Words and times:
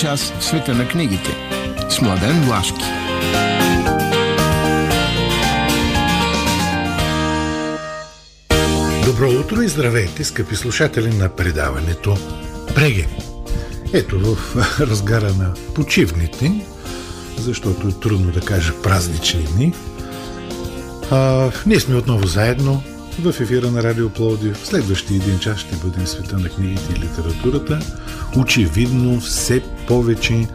Час 0.00 0.32
в 0.38 0.44
света 0.44 0.74
на 0.74 0.88
книгите. 0.88 1.30
С 1.88 2.00
Младен 2.00 2.42
Влашки. 2.42 2.84
Добро 9.04 9.30
утро 9.30 9.62
и 9.62 9.68
здравейте, 9.68 10.24
скъпи 10.24 10.56
слушатели 10.56 11.14
на 11.14 11.28
предаването 11.28 12.16
Преге. 12.74 13.06
Ето 13.92 14.18
в 14.20 14.56
разгара 14.80 15.32
на 15.32 15.54
почивните, 15.74 16.66
защото 17.38 17.88
е 17.88 18.00
трудно 18.00 18.32
да 18.32 18.40
кажа 18.40 18.82
празнични 18.82 19.42
дни, 19.42 19.74
а, 21.10 21.50
ние 21.66 21.80
сме 21.80 21.96
отново 21.96 22.26
заедно 22.26 22.82
в 23.18 23.40
ефира 23.40 23.70
на 23.70 23.82
Радио 23.82 24.10
Плоди. 24.10 24.52
В 24.52 24.66
следващия 24.66 25.16
един 25.16 25.38
час 25.38 25.58
ще 25.58 25.76
бъдем 25.76 26.06
света 26.06 26.38
на 26.38 26.48
книгите 26.48 26.92
и 26.96 27.00
литературата. 27.00 27.80
Очевидно 28.36 29.20
все 29.20 29.62
повече 29.88 30.48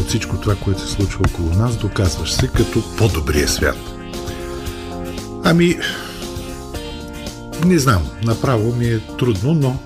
от 0.00 0.08
всичко 0.08 0.36
това, 0.36 0.54
което 0.54 0.80
се 0.80 0.92
случва 0.92 1.24
около 1.28 1.50
нас, 1.50 1.76
доказваш 1.76 2.32
се 2.32 2.48
като 2.48 2.96
по-добрия 2.96 3.48
свят. 3.48 3.76
Ами, 5.44 5.76
не 7.66 7.78
знам, 7.78 8.02
направо 8.24 8.74
ми 8.74 8.86
е 8.86 9.00
трудно, 9.18 9.54
но 9.54 9.76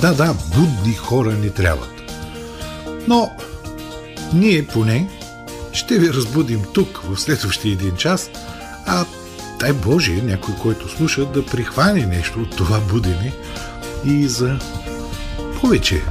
да, 0.00 0.14
да, 0.14 0.34
будни 0.54 0.94
хора 0.94 1.32
ни 1.32 1.50
трябват. 1.50 2.02
Но 3.08 3.30
ние 4.34 4.66
поне 4.66 5.08
ще 5.72 5.98
ви 5.98 6.12
разбудим 6.12 6.62
тук 6.72 7.02
в 7.04 7.20
следващия 7.20 7.72
един 7.72 7.96
час, 7.96 8.30
а 8.86 9.04
дай 9.60 9.72
Боже, 9.72 10.12
някой, 10.12 10.54
който 10.62 10.88
слуша, 10.88 11.24
да 11.24 11.46
прихване 11.46 12.06
нещо 12.06 12.40
от 12.40 12.56
това 12.56 12.80
будене 12.80 13.32
и 14.04 14.28
за 14.28 14.58
повече 15.60 16.02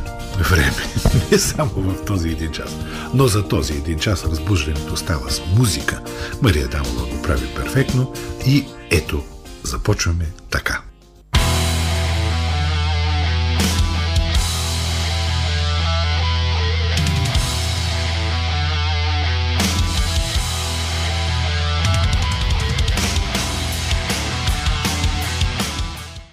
време. 0.42 0.84
Не 1.32 1.38
само 1.38 1.70
в 1.70 2.06
този 2.06 2.30
един 2.30 2.52
час. 2.52 2.76
Но 3.14 3.28
за 3.28 3.48
този 3.48 3.74
един 3.74 4.00
час 4.00 4.26
разбуждането 4.26 4.98
става 4.98 5.32
с 5.32 5.42
музика. 5.58 6.02
Мария 6.42 6.68
Дамова 6.68 7.06
го 7.06 7.22
прави 7.22 7.48
перфектно 7.56 8.14
и 8.46 8.66
ето, 8.92 9.24
започваме 9.64 10.26
така. 10.50 10.82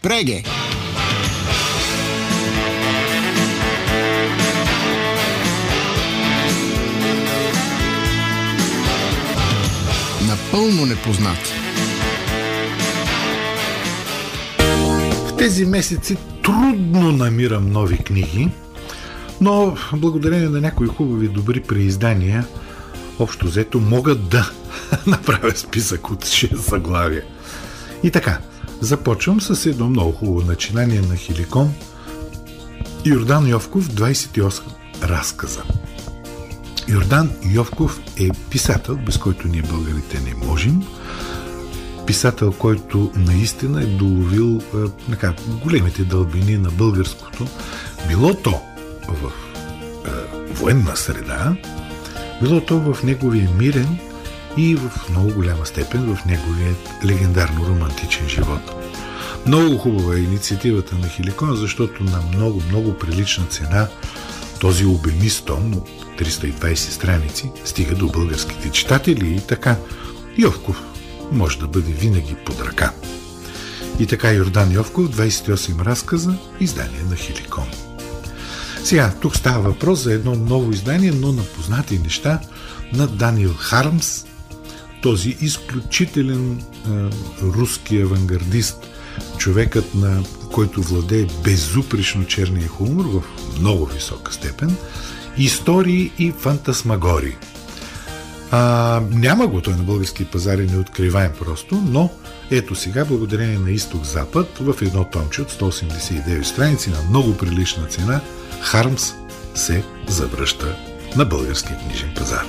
Преге. 0.03 0.43
Напълно 10.53 10.87
непознати. 10.87 11.53
В 15.27 15.37
тези 15.39 15.65
месеци 15.65 16.17
трудно 16.43 17.13
намирам 17.13 17.73
нови 17.73 17.99
книги, 17.99 18.51
но 19.41 19.77
благодарение 19.93 20.49
на 20.49 20.61
някои 20.61 20.87
хубави 20.87 21.29
добри 21.29 21.61
преиздания, 21.61 22.47
общо 23.19 23.47
взето 23.47 23.81
могат 23.81 24.29
да 24.29 24.51
направя 25.07 25.51
списък 25.57 26.11
от 26.11 26.25
6 26.25 26.55
заглавия. 26.55 27.23
И 28.03 28.11
така, 28.11 28.39
Започвам 28.81 29.41
с 29.41 29.67
едно 29.67 29.89
много 29.89 30.13
хубаво 30.13 30.41
начинание 30.47 31.01
на 31.01 31.17
Хиликон. 31.17 31.75
Йордан 33.05 33.49
Йовков, 33.49 33.89
28 33.89 34.63
разказа. 35.03 35.63
Йордан 36.89 37.31
Йовков 37.43 38.01
е 38.21 38.29
писател, 38.51 38.97
без 38.97 39.19
който 39.19 39.49
ние 39.49 39.63
българите 39.63 40.21
не 40.21 40.47
можем. 40.47 40.83
Писател, 42.07 42.53
който 42.53 43.13
наистина 43.17 43.83
е 43.83 43.87
доловил 43.87 44.61
е, 44.61 44.77
така, 45.11 45.35
големите 45.65 46.05
дълбини 46.05 46.57
на 46.57 46.71
българското. 46.71 47.47
Било 48.09 48.35
то 48.35 48.61
в 49.09 49.33
е, 50.07 50.11
военна 50.55 50.97
среда, 50.97 51.57
било 52.43 52.61
то 52.61 52.79
в 52.79 53.03
неговия 53.03 53.49
мирен 53.59 53.99
и 54.57 54.75
в 54.75 54.91
много 55.11 55.35
голяма 55.35 55.67
степен 55.67 56.17
в 56.17 56.25
неговия 56.25 56.75
легендарно 57.05 57.67
романтичен 57.67 58.29
живот. 58.29 58.73
Много 59.47 59.79
хубава 59.79 60.15
е 60.15 60.19
инициативата 60.19 60.95
на 60.95 61.09
Хиликон, 61.09 61.57
защото 61.57 62.05
на 62.05 62.23
много, 62.35 62.63
много 62.69 62.95
прилична 62.95 63.45
цена 63.45 63.89
този 64.61 64.85
обемист 64.85 65.45
том 65.45 65.75
от 65.75 65.89
320 66.19 66.75
страници 66.75 67.51
стига 67.65 67.95
до 67.95 68.07
българските 68.07 68.71
читатели 68.71 69.35
и 69.35 69.41
така 69.41 69.77
Йовков 70.39 70.83
може 71.33 71.59
да 71.59 71.67
бъде 71.67 71.93
винаги 71.93 72.35
под 72.47 72.61
ръка. 72.61 72.93
И 73.99 74.07
така 74.07 74.33
Йордан 74.33 74.73
Йовков, 74.73 75.09
28 75.09 75.85
разказа, 75.85 76.35
издание 76.61 77.03
на 77.11 77.17
Хиликон. 77.17 77.69
Сега, 78.85 79.15
тук 79.21 79.37
става 79.37 79.63
въпрос 79.63 80.03
за 80.03 80.13
едно 80.13 80.35
ново 80.35 80.73
издание, 80.73 81.13
но 81.13 81.33
на 81.33 81.43
познати 81.43 81.99
неща 81.99 82.41
на 82.93 83.07
Даниел 83.07 83.55
Хармс, 83.55 84.25
този 85.03 85.37
изключителен 85.41 86.63
а, 86.87 87.11
руски 87.43 88.01
авангардист, 88.01 88.87
човекът 89.39 89.95
на 89.95 90.23
който 90.53 90.83
владее 90.83 91.27
безупречно 91.45 92.25
черния 92.25 92.69
хумор 92.69 93.05
в 93.05 93.23
много 93.59 93.87
висока 93.87 94.33
степен, 94.33 94.77
истории 95.39 96.13
и 96.19 96.33
фантасмагори. 96.33 97.37
А, 98.51 99.01
няма 99.11 99.47
го 99.47 99.61
той 99.61 99.75
на 99.75 99.83
български 99.83 100.25
пазари, 100.25 100.67
не 100.67 100.79
откриваем 100.79 101.33
просто, 101.39 101.83
но 101.87 102.11
ето 102.51 102.75
сега, 102.75 103.05
благодарение 103.05 103.59
на 103.59 103.71
изток-запад, 103.71 104.59
в 104.61 104.75
едно 104.83 105.05
томче 105.05 105.43
от 105.43 105.53
189 105.53 106.43
страници 106.43 106.91
на 106.91 107.03
много 107.11 107.37
прилична 107.37 107.87
цена, 107.87 108.21
Хармс 108.61 109.15
се 109.55 109.85
завръща 110.09 110.77
на 111.17 111.25
българския 111.25 111.79
книжен 111.79 112.11
пазар. 112.17 112.45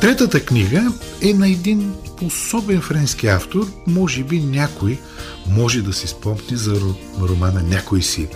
Третата 0.00 0.44
книга 0.44 0.92
е 1.22 1.34
на 1.34 1.48
един 1.48 1.94
особен 2.22 2.80
френски 2.80 3.26
автор, 3.26 3.66
може 3.86 4.24
би 4.24 4.40
някой 4.40 4.98
може 5.46 5.82
да 5.82 5.92
си 5.92 6.06
спомни 6.06 6.56
за 6.56 6.80
романа 7.20 7.62
Някой 7.62 8.02
си 8.02 8.28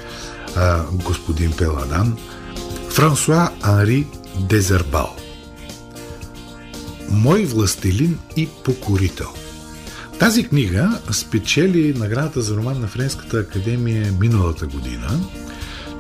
а, 0.57 0.83
господин 0.93 1.53
Пеладан, 1.53 2.17
Франсуа 2.91 3.51
Анри 3.63 4.07
Дезербал. 4.41 5.17
Мой 7.11 7.45
властелин 7.45 8.19
и 8.37 8.49
покорител. 8.65 9.29
Тази 10.19 10.49
книга 10.49 11.01
спечели 11.13 11.95
наградата 11.99 12.43
за 12.43 12.57
роман 12.57 12.81
на 12.81 12.87
Френската 12.87 13.39
академия 13.39 14.13
миналата 14.21 14.67
година– 14.67 15.21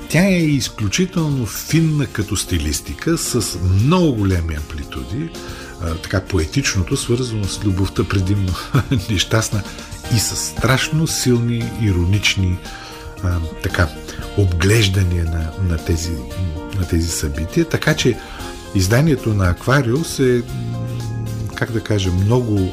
тя 0.08 0.26
е 0.26 0.38
изключително 0.38 1.46
финна 1.46 2.06
като 2.06 2.36
стилистика, 2.36 3.18
с 3.18 3.58
много 3.82 4.14
големи 4.14 4.54
амплитуди, 4.54 5.30
така 6.02 6.20
поетичното, 6.20 6.96
свързано 6.96 7.44
с 7.44 7.64
любовта 7.64 8.04
предимно 8.04 8.54
нещастна 9.10 9.62
и 10.14 10.18
с 10.18 10.36
страшно 10.36 11.06
силни, 11.06 11.70
иронични 11.82 12.58
а, 13.22 13.38
така, 13.62 13.88
обглеждания 14.36 15.24
на, 15.24 15.50
на, 15.68 15.76
тези, 15.76 16.12
на 16.78 16.88
тези 16.88 17.08
събития. 17.08 17.68
Така 17.68 17.94
че 17.94 18.18
изданието 18.74 19.34
на 19.34 19.50
Аквариус 19.50 20.18
е, 20.18 20.42
как 21.54 21.72
да 21.72 21.80
кажа, 21.80 22.10
много 22.10 22.72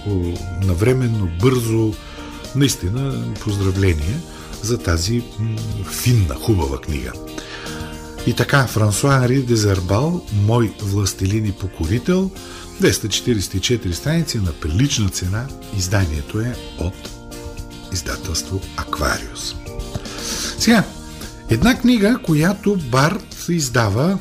навременно, 0.62 1.30
бързо, 1.40 1.94
наистина 2.56 3.34
поздравление– 3.40 4.18
за 4.64 4.78
тази 4.78 5.24
финна, 5.92 6.36
хубава 6.36 6.82
книга. 6.82 7.12
И 8.28 8.34
така, 8.34 8.68
Франсуа 8.68 9.16
Анри 9.16 9.42
Дезербал, 9.42 10.26
мой 10.46 10.74
властелин 10.82 11.46
и 11.46 11.52
покорител, 11.52 12.32
244 12.82 13.92
страници 13.92 14.38
на 14.38 14.52
прилична 14.52 15.10
цена. 15.10 15.48
Изданието 15.78 16.40
е 16.40 16.56
от 16.80 17.23
издателство 17.94 18.62
Аквариус. 18.78 19.56
Сега, 20.60 20.84
една 21.50 21.80
книга, 21.80 22.18
която 22.24 22.76
Барт 22.76 23.46
издава 23.50 24.18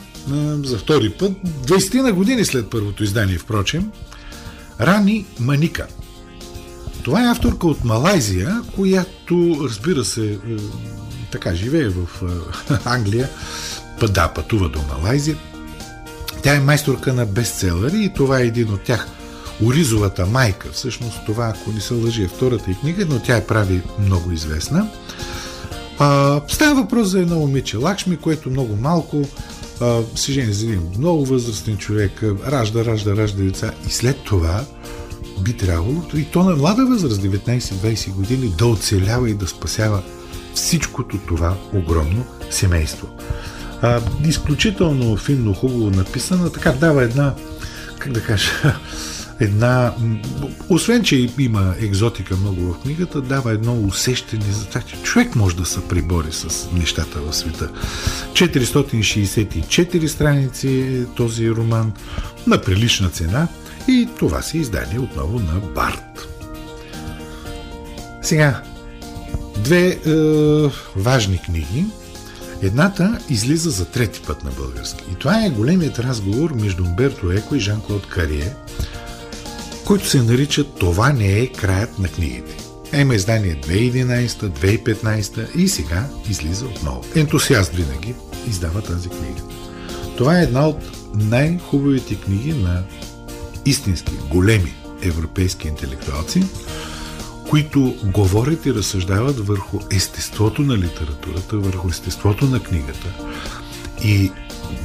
за 0.64 0.78
втори 0.78 1.10
път, 1.10 1.32
20 1.66 2.00
на 2.00 2.12
години 2.12 2.44
след 2.44 2.70
първото 2.70 3.04
издание, 3.04 3.38
впрочем, 3.38 3.90
Рани 4.80 5.26
Маника– 5.38 5.86
това 7.02 7.24
е 7.24 7.30
авторка 7.30 7.66
от 7.66 7.84
Малайзия, 7.84 8.60
която, 8.74 9.58
разбира 9.64 10.04
се, 10.04 10.32
е, 10.32 10.38
така 11.32 11.54
живее 11.54 11.88
в 11.88 12.06
Англия, 12.84 13.28
да, 14.08 14.28
пътува 14.28 14.68
до 14.68 14.80
Малайзия. 14.82 15.36
Тя 16.42 16.54
е 16.54 16.60
майсторка 16.60 17.12
на 17.12 17.26
бестселери 17.26 18.04
и 18.04 18.12
това 18.14 18.40
е 18.40 18.46
един 18.46 18.72
от 18.72 18.82
тях. 18.82 19.06
Оризовата 19.64 20.26
майка, 20.26 20.68
всъщност 20.72 21.18
това, 21.26 21.52
ако 21.56 21.72
не 21.72 21.80
се 21.80 21.94
лъжи, 21.94 22.22
е 22.22 22.28
втората 22.28 22.70
и 22.70 22.74
книга, 22.74 23.06
но 23.08 23.18
тя 23.18 23.36
е 23.36 23.46
прави 23.46 23.82
много 23.98 24.32
известна. 24.32 24.88
А, 25.98 26.40
става 26.48 26.82
въпрос 26.82 27.08
за 27.08 27.20
едно 27.20 27.36
момиче 27.36 27.76
Лакшми, 27.76 28.16
което 28.16 28.50
много 28.50 28.76
малко 28.76 29.22
а, 29.80 30.00
се 30.14 30.32
жени 30.32 30.52
за 30.52 30.66
един 30.66 30.82
много 30.98 31.24
възрастен 31.26 31.76
човек, 31.76 32.22
ражда, 32.46 32.84
ражда, 32.84 33.16
ражда 33.16 33.42
деца 33.42 33.72
и 33.88 33.90
след 33.90 34.24
това 34.24 34.64
би 35.40 35.56
трябвало, 35.56 36.02
и 36.14 36.24
то 36.24 36.42
на 36.42 36.56
млада 36.56 36.86
възраст, 36.86 37.22
19-20 37.22 38.12
години, 38.12 38.54
да 38.58 38.66
оцелява 38.66 39.30
и 39.30 39.34
да 39.34 39.46
спасява 39.46 40.02
всичкото 40.54 41.18
това 41.18 41.56
огромно 41.74 42.24
семейство. 42.50 43.08
А, 43.82 44.00
изключително 44.24 45.16
финно, 45.16 45.54
хубаво 45.54 45.90
написана, 45.90 46.52
така 46.52 46.72
дава 46.72 47.02
една, 47.02 47.34
как 47.98 48.12
да 48.12 48.22
кажа, 48.22 48.50
една, 49.40 49.94
освен, 50.68 51.02
че 51.02 51.30
има 51.38 51.74
екзотика 51.80 52.36
много 52.36 52.60
в 52.60 52.80
книгата, 52.82 53.20
дава 53.20 53.52
едно 53.52 53.86
усещане 53.86 54.52
за 54.52 54.66
това, 54.66 54.80
че 54.80 54.96
човек 54.96 55.36
може 55.36 55.56
да 55.56 55.64
се 55.64 55.88
прибори 55.88 56.32
с 56.32 56.68
нещата 56.72 57.20
в 57.20 57.32
света. 57.36 57.70
464 58.32 60.06
страници 60.06 60.68
е 60.68 61.04
този 61.04 61.50
роман 61.50 61.92
на 62.46 62.60
прилична 62.60 63.08
цена 63.08 63.48
и 63.88 64.08
това 64.18 64.42
си 64.42 64.58
издание 64.58 64.98
отново 64.98 65.38
на 65.38 65.60
Барт. 65.74 66.28
Сега, 68.22 68.62
две 69.58 69.86
е, 69.86 69.98
важни 70.96 71.38
книги. 71.38 71.84
Едната 72.62 73.18
излиза 73.28 73.70
за 73.70 73.84
трети 73.84 74.20
път 74.20 74.44
на 74.44 74.50
български. 74.50 75.04
И 75.12 75.14
това 75.14 75.44
е 75.44 75.50
големият 75.50 75.98
разговор 75.98 76.52
между 76.52 76.84
Умберто 76.84 77.32
Еко 77.32 77.54
и 77.54 77.60
Жан-Клод 77.60 78.06
Карие, 78.06 78.54
който 79.86 80.08
се 80.08 80.22
нарича 80.22 80.64
Това 80.64 81.12
не 81.12 81.38
е 81.38 81.46
краят 81.46 81.98
на 81.98 82.08
книгите. 82.08 82.56
Има 82.94 83.14
издание 83.14 83.60
2011, 83.60 84.26
2015 84.28 85.56
и 85.56 85.68
сега 85.68 86.08
излиза 86.30 86.66
отново. 86.66 87.04
Ентусиаст 87.14 87.72
винаги 87.72 88.14
издава 88.48 88.82
тази 88.82 89.08
книга. 89.08 89.42
Това 90.16 90.38
е 90.38 90.42
една 90.42 90.68
от 90.68 90.78
най-хубавите 91.14 92.14
книги 92.14 92.52
на 92.52 92.82
истински 93.66 94.12
големи 94.30 94.74
европейски 95.02 95.68
интелектуалци, 95.68 96.42
които 97.50 97.96
говорят 98.04 98.66
и 98.66 98.74
разсъждават 98.74 99.46
върху 99.46 99.78
естеството 99.90 100.62
на 100.62 100.78
литературата, 100.78 101.58
върху 101.58 101.88
естеството 101.88 102.44
на 102.44 102.62
книгата 102.62 103.08
и 104.04 104.30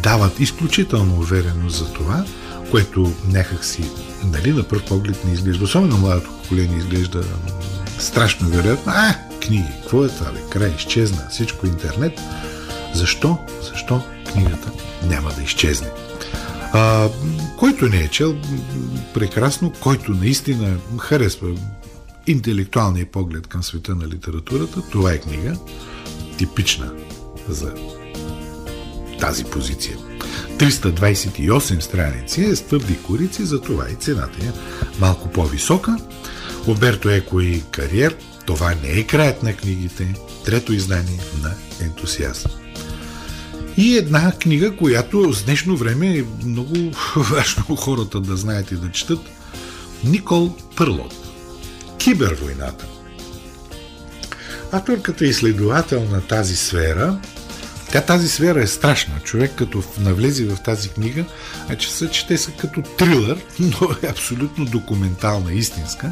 дават 0.04 0.40
изключително 0.40 1.16
увереност 1.16 1.78
за 1.78 1.94
това, 1.94 2.26
което 2.72 3.14
някак 3.28 3.66
си, 3.66 3.84
нали, 4.24 4.54
на 4.54 4.64
пръв 4.64 4.86
поглед 4.86 5.26
не 5.26 5.34
изглежда, 5.34 5.64
особено 5.64 5.98
младото 5.98 6.30
поколение 6.42 6.78
изглежда 6.78 7.24
страшно 8.00 8.50
вероятно. 8.50 8.94
А, 8.96 9.16
книги, 9.40 9.68
какво 9.82 10.06
е 10.06 10.08
това, 10.08 10.32
бе? 10.32 10.40
Край, 10.50 10.74
изчезна, 10.78 11.28
всичко 11.32 11.66
е 11.66 11.70
интернет. 11.70 12.20
Защо? 12.94 13.38
Защо 13.72 14.02
книгата 14.32 14.72
няма 15.04 15.32
да 15.34 15.44
изчезне? 15.44 15.88
А, 16.74 17.10
който 17.58 17.86
не 17.86 17.98
е 17.98 18.08
чел, 18.08 18.36
прекрасно, 19.14 19.74
който 19.80 20.12
наистина 20.12 20.78
харесва 21.00 21.48
интелектуалния 22.28 23.12
поглед 23.12 23.48
към 23.48 23.64
света 23.64 23.96
на 23.96 24.08
литературата, 24.08 24.82
това 24.92 25.12
е 25.12 25.18
книга, 25.18 25.58
типична 26.38 26.92
за 27.50 27.74
тази 29.20 29.44
позиция. 29.44 29.98
328 30.58 31.80
страници 31.80 32.42
е 32.42 32.56
с 32.56 32.62
твърди 32.62 32.98
корици, 32.98 33.46
затова 33.46 33.90
и 33.90 33.96
цената 33.96 34.46
е 34.46 34.52
малко 35.00 35.30
по-висока. 35.30 35.98
Оберто 36.68 37.10
Еко 37.10 37.42
и 37.42 37.64
Кариер, 37.72 38.16
това 38.46 38.74
не 38.84 38.90
е 38.90 39.04
краят 39.04 39.44
на 39.44 39.54
книгите, 39.54 40.14
трето 40.46 40.74
издание 40.74 41.20
на 41.44 41.52
ентусиазъм. 41.82 42.52
И 43.78 43.98
една 43.98 44.32
книга, 44.32 44.76
която 44.76 45.34
с 45.34 45.44
днешно 45.44 45.78
време 45.78 46.18
е 46.18 46.24
много 46.46 46.76
важно 47.16 47.76
хората 47.76 48.20
да 48.20 48.38
знаят 48.38 48.72
и 48.72 48.76
да 48.76 48.92
четат. 48.92 49.20
Никол 50.04 50.56
Пърлот. 50.76 51.14
Кибервойната. 51.98 52.86
Авторката 54.72 55.26
е 55.26 55.28
изследовател 55.28 56.04
на 56.12 56.22
тази 56.22 56.56
сфера. 56.56 57.20
Тя 57.92 58.02
тази 58.02 58.30
сфера 58.30 58.62
е 58.62 58.68
страшна. 58.68 59.20
Човек 59.24 59.52
като 59.56 59.84
навлезе 60.00 60.46
в 60.46 60.58
тази 60.64 60.90
книга, 60.90 61.26
че 61.78 61.92
са, 61.92 62.10
че 62.10 62.28
те 62.28 62.38
са 62.38 62.52
като 62.52 62.82
трилър, 62.82 63.38
но 63.60 63.90
е 64.04 64.08
абсолютно 64.08 64.66
документална, 64.66 65.54
истинска. 65.54 66.12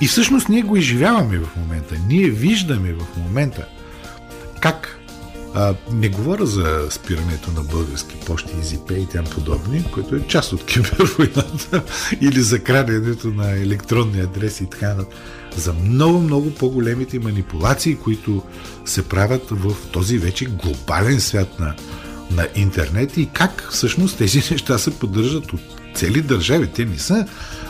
И 0.00 0.06
всъщност 0.06 0.48
ние 0.48 0.62
го 0.62 0.76
изживяваме 0.76 1.38
в 1.38 1.56
момента. 1.56 1.94
Ние 2.08 2.30
виждаме 2.30 2.92
в 2.92 3.16
момента 3.16 3.66
как 4.60 4.97
а, 5.58 5.74
не 5.92 6.08
говоря 6.08 6.46
за 6.46 6.86
спирането 6.90 7.50
на 7.52 7.62
български 7.62 8.16
почти, 8.26 8.52
EasyPay 8.52 8.96
и 8.96 9.06
тям 9.06 9.24
подобни, 9.24 9.84
което 9.92 10.14
е 10.14 10.26
част 10.28 10.52
от 10.52 10.64
кибервойната, 10.66 11.82
или 12.20 12.40
за 12.40 12.64
краденето 12.64 13.28
на 13.28 13.50
електронни 13.50 14.20
адреси 14.20 14.64
и 14.64 14.66
така. 14.66 14.96
За 15.56 15.72
много, 15.72 16.20
много 16.20 16.54
по-големите 16.54 17.18
манипулации, 17.18 17.96
които 17.96 18.42
се 18.84 19.08
правят 19.08 19.48
в 19.50 19.74
този 19.92 20.18
вече 20.18 20.44
глобален 20.44 21.20
свят 21.20 21.60
на, 21.60 21.74
на 22.30 22.48
интернет 22.54 23.16
и 23.16 23.28
как 23.32 23.68
всъщност 23.70 24.18
тези 24.18 24.42
неща 24.50 24.78
се 24.78 24.98
поддържат 24.98 25.52
от 25.52 25.60
цели 25.94 26.22
държави. 26.22 26.66
Те 26.66 26.84
не 26.84 26.98
са 26.98 27.26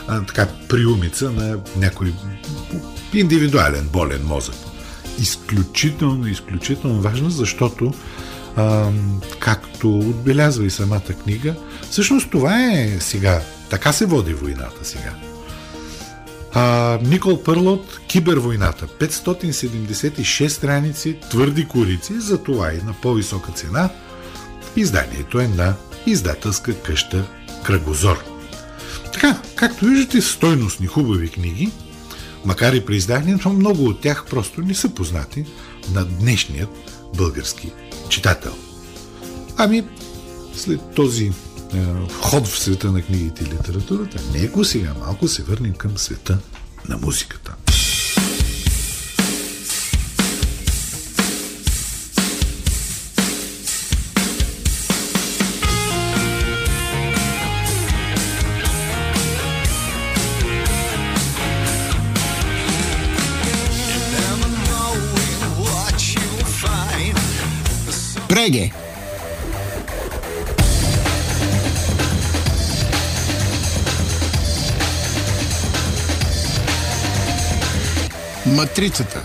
а, 0.07 0.25
така 0.25 0.47
приумица 0.67 1.31
на 1.31 1.57
някой 1.77 2.13
индивидуален 3.13 3.89
болен 3.91 4.21
мозък 4.25 4.68
изключително, 5.19 6.27
изключително 6.27 7.01
важна, 7.01 7.29
защото 7.29 7.93
а, 8.55 8.91
както 9.39 9.99
отбелязва 9.99 10.65
и 10.65 10.69
самата 10.69 11.13
книга, 11.23 11.55
всъщност 11.89 12.31
това 12.31 12.71
е 12.71 12.97
сега, 12.99 13.41
така 13.69 13.93
се 13.93 14.05
води 14.05 14.33
войната 14.33 14.85
сега. 14.85 15.13
А, 16.53 16.97
Никол 17.03 17.43
Пърлот, 17.43 17.99
Кибервойната, 18.07 18.87
576 18.87 20.47
страници, 20.47 21.17
твърди 21.29 21.67
корици, 21.67 22.19
за 22.19 22.43
това 22.43 22.73
и 22.73 22.77
на 22.85 22.93
по-висока 22.93 23.51
цена. 23.51 23.89
Изданието 24.75 25.39
е 25.39 25.47
на 25.47 25.73
издателска 26.05 26.81
къща 26.81 27.25
Кръгозор. 27.63 28.23
Така, 29.13 29.41
както 29.55 29.85
виждате, 29.85 30.21
стойностни 30.21 30.87
хубави 30.87 31.29
книги– 31.29 31.71
макар 32.45 32.73
и 32.73 32.85
при 32.85 32.95
изданието, 32.95 33.49
много 33.49 33.85
от 33.85 34.01
тях 34.01 34.25
просто 34.29 34.61
не 34.61 34.75
са 34.75 34.89
познати 34.89 35.45
на 35.93 36.05
днешният 36.05 36.69
български 37.17 37.71
читател. 38.09 38.53
Ами, 39.57 39.83
след 40.55 40.81
този 40.95 41.25
е, 41.25 41.31
ход 42.13 42.47
в 42.47 42.59
света 42.59 42.91
на 42.91 43.01
книгите 43.01 43.43
и 43.43 43.47
литературата, 43.47 44.19
него 44.33 44.63
сега 44.63 44.93
малко 44.99 45.27
се 45.27 45.43
върнем 45.43 45.73
към 45.73 45.97
света 45.97 46.37
на 46.89 46.97
музиката. 46.97 47.55
Реге. 68.39 68.71
Матрицата. 78.45 79.23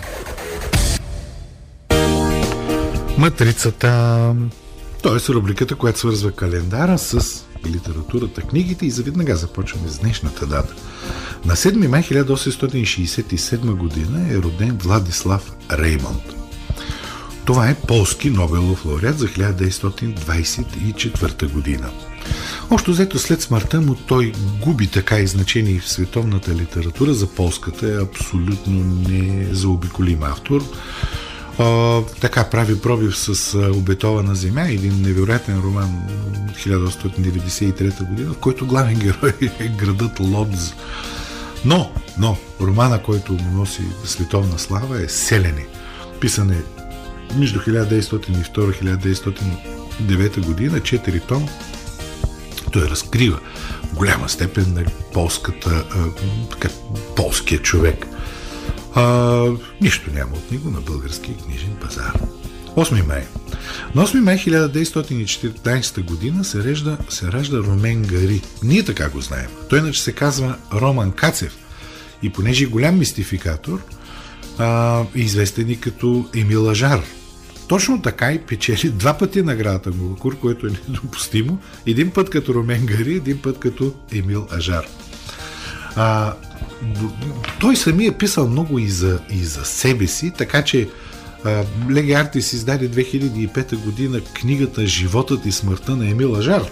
Матрицата. 3.18 4.34
Тоест 5.02 5.28
рубриката, 5.28 5.74
която 5.74 5.98
свързва 5.98 6.32
календара 6.32 6.98
с 6.98 7.44
литературата, 7.66 8.40
книгите 8.40 8.86
и 8.86 8.90
завиднага 8.90 9.36
започваме 9.36 9.88
с 9.88 9.98
днешната 9.98 10.46
дата. 10.46 10.74
На 11.44 11.56
7 11.56 11.86
май 11.86 12.02
1867 12.02 13.74
година 13.74 14.32
е 14.32 14.36
роден 14.36 14.78
Владислав 14.82 15.52
Реймонд. 15.72 16.33
Това 17.44 17.68
е 17.68 17.74
полски 17.74 18.30
Нобелов 18.30 18.84
лауреат 18.84 19.18
за 19.18 19.28
1924 19.28 21.52
година. 21.52 21.90
Още 22.70 22.90
взето 22.90 23.18
след 23.18 23.42
смъртта 23.42 23.80
му 23.80 23.94
той 23.94 24.32
губи 24.60 24.86
така 24.86 25.18
и 25.18 25.26
значение 25.26 25.78
в 25.78 25.88
световната 25.88 26.54
литература. 26.54 27.14
За 27.14 27.26
полската 27.26 27.88
е 27.88 28.02
абсолютно 28.02 28.84
незаобиколим 29.08 30.22
автор. 30.22 30.62
А, 31.58 32.00
така 32.20 32.44
прави 32.44 32.80
пробив 32.80 33.18
с 33.18 33.58
Обетована 33.58 34.34
земя, 34.34 34.68
един 34.68 35.02
невероятен 35.02 35.60
роман 35.60 36.02
от 36.50 36.56
1993 36.56 38.08
година, 38.08 38.32
в 38.32 38.38
който 38.38 38.66
главен 38.66 38.98
герой 38.98 39.32
е 39.58 39.68
градът 39.68 40.20
Лодз. 40.20 40.74
Но, 41.64 41.92
но, 42.18 42.36
романа, 42.60 43.02
който 43.02 43.32
му 43.32 43.58
носи 43.58 43.82
световна 44.04 44.58
слава 44.58 45.02
е 45.02 45.08
Селене. 45.08 45.66
Писан 46.20 46.50
е 46.50 46.62
между 47.36 47.60
1902 47.60 49.34
1909 50.00 50.46
година, 50.46 50.80
4 50.80 51.26
том. 51.28 51.48
Той 52.72 52.82
разкрива 52.82 53.40
в 53.82 53.94
голяма 53.94 54.28
степен 54.28 54.72
нали, 54.74 54.86
полската, 55.12 55.84
а, 55.90 56.68
полския 57.16 57.58
човек. 57.58 58.06
А, 58.94 59.46
нищо 59.80 60.10
няма 60.14 60.32
от 60.32 60.52
него 60.52 60.70
на 60.70 60.80
българския 60.80 61.36
книжен 61.36 61.76
пазар. 61.80 62.12
8 62.76 63.06
май. 63.06 63.26
На 63.94 64.06
8 64.06 64.20
май 64.20 64.38
1914 64.38 66.02
година 66.02 66.44
се, 66.44 66.64
режда, 66.64 66.98
се 67.08 67.32
ражда 67.32 67.58
Ромен 67.58 68.02
Гари. 68.02 68.42
Ние 68.62 68.84
така 68.84 69.08
го 69.08 69.20
знаем. 69.20 69.48
Той 69.68 69.78
иначе 69.78 70.02
се 70.02 70.12
казва 70.12 70.56
Роман 70.72 71.12
Кацев. 71.12 71.56
И 72.22 72.30
понеже 72.30 72.64
е 72.64 72.66
голям 72.66 72.98
мистификатор, 72.98 73.80
а, 74.58 75.00
е 75.16 75.20
известен 75.20 75.70
и 75.70 75.80
като 75.80 76.28
Емил 76.34 76.70
Ажар. 76.70 77.02
Точно 77.68 78.02
така 78.02 78.32
и 78.32 78.38
печели 78.38 78.90
два 78.90 79.18
пъти 79.18 79.42
наградата 79.42 79.90
Говакур, 79.90 80.38
което 80.38 80.66
е 80.66 80.70
недопустимо. 80.70 81.58
Един 81.86 82.10
път 82.10 82.30
като 82.30 82.54
Ромен 82.54 82.86
Гари, 82.86 83.14
един 83.14 83.42
път 83.42 83.58
като 83.58 83.94
Емил 84.12 84.46
Ажар. 84.50 84.86
А, 85.96 86.34
той 87.60 87.76
сами 87.76 88.06
е 88.06 88.12
писал 88.12 88.48
много 88.48 88.78
и 88.78 88.88
за, 88.88 89.20
и 89.30 89.44
за 89.44 89.64
себе 89.64 90.06
си, 90.06 90.32
така 90.38 90.62
че 90.62 90.88
Леги 91.90 92.12
Артис 92.12 92.52
издаде 92.52 92.90
2005 92.90 93.76
година 93.84 94.20
книгата 94.20 94.86
Животът 94.86 95.46
и 95.46 95.52
смъртта 95.52 95.96
на 95.96 96.10
Емил 96.10 96.36
Ажар. 96.36 96.62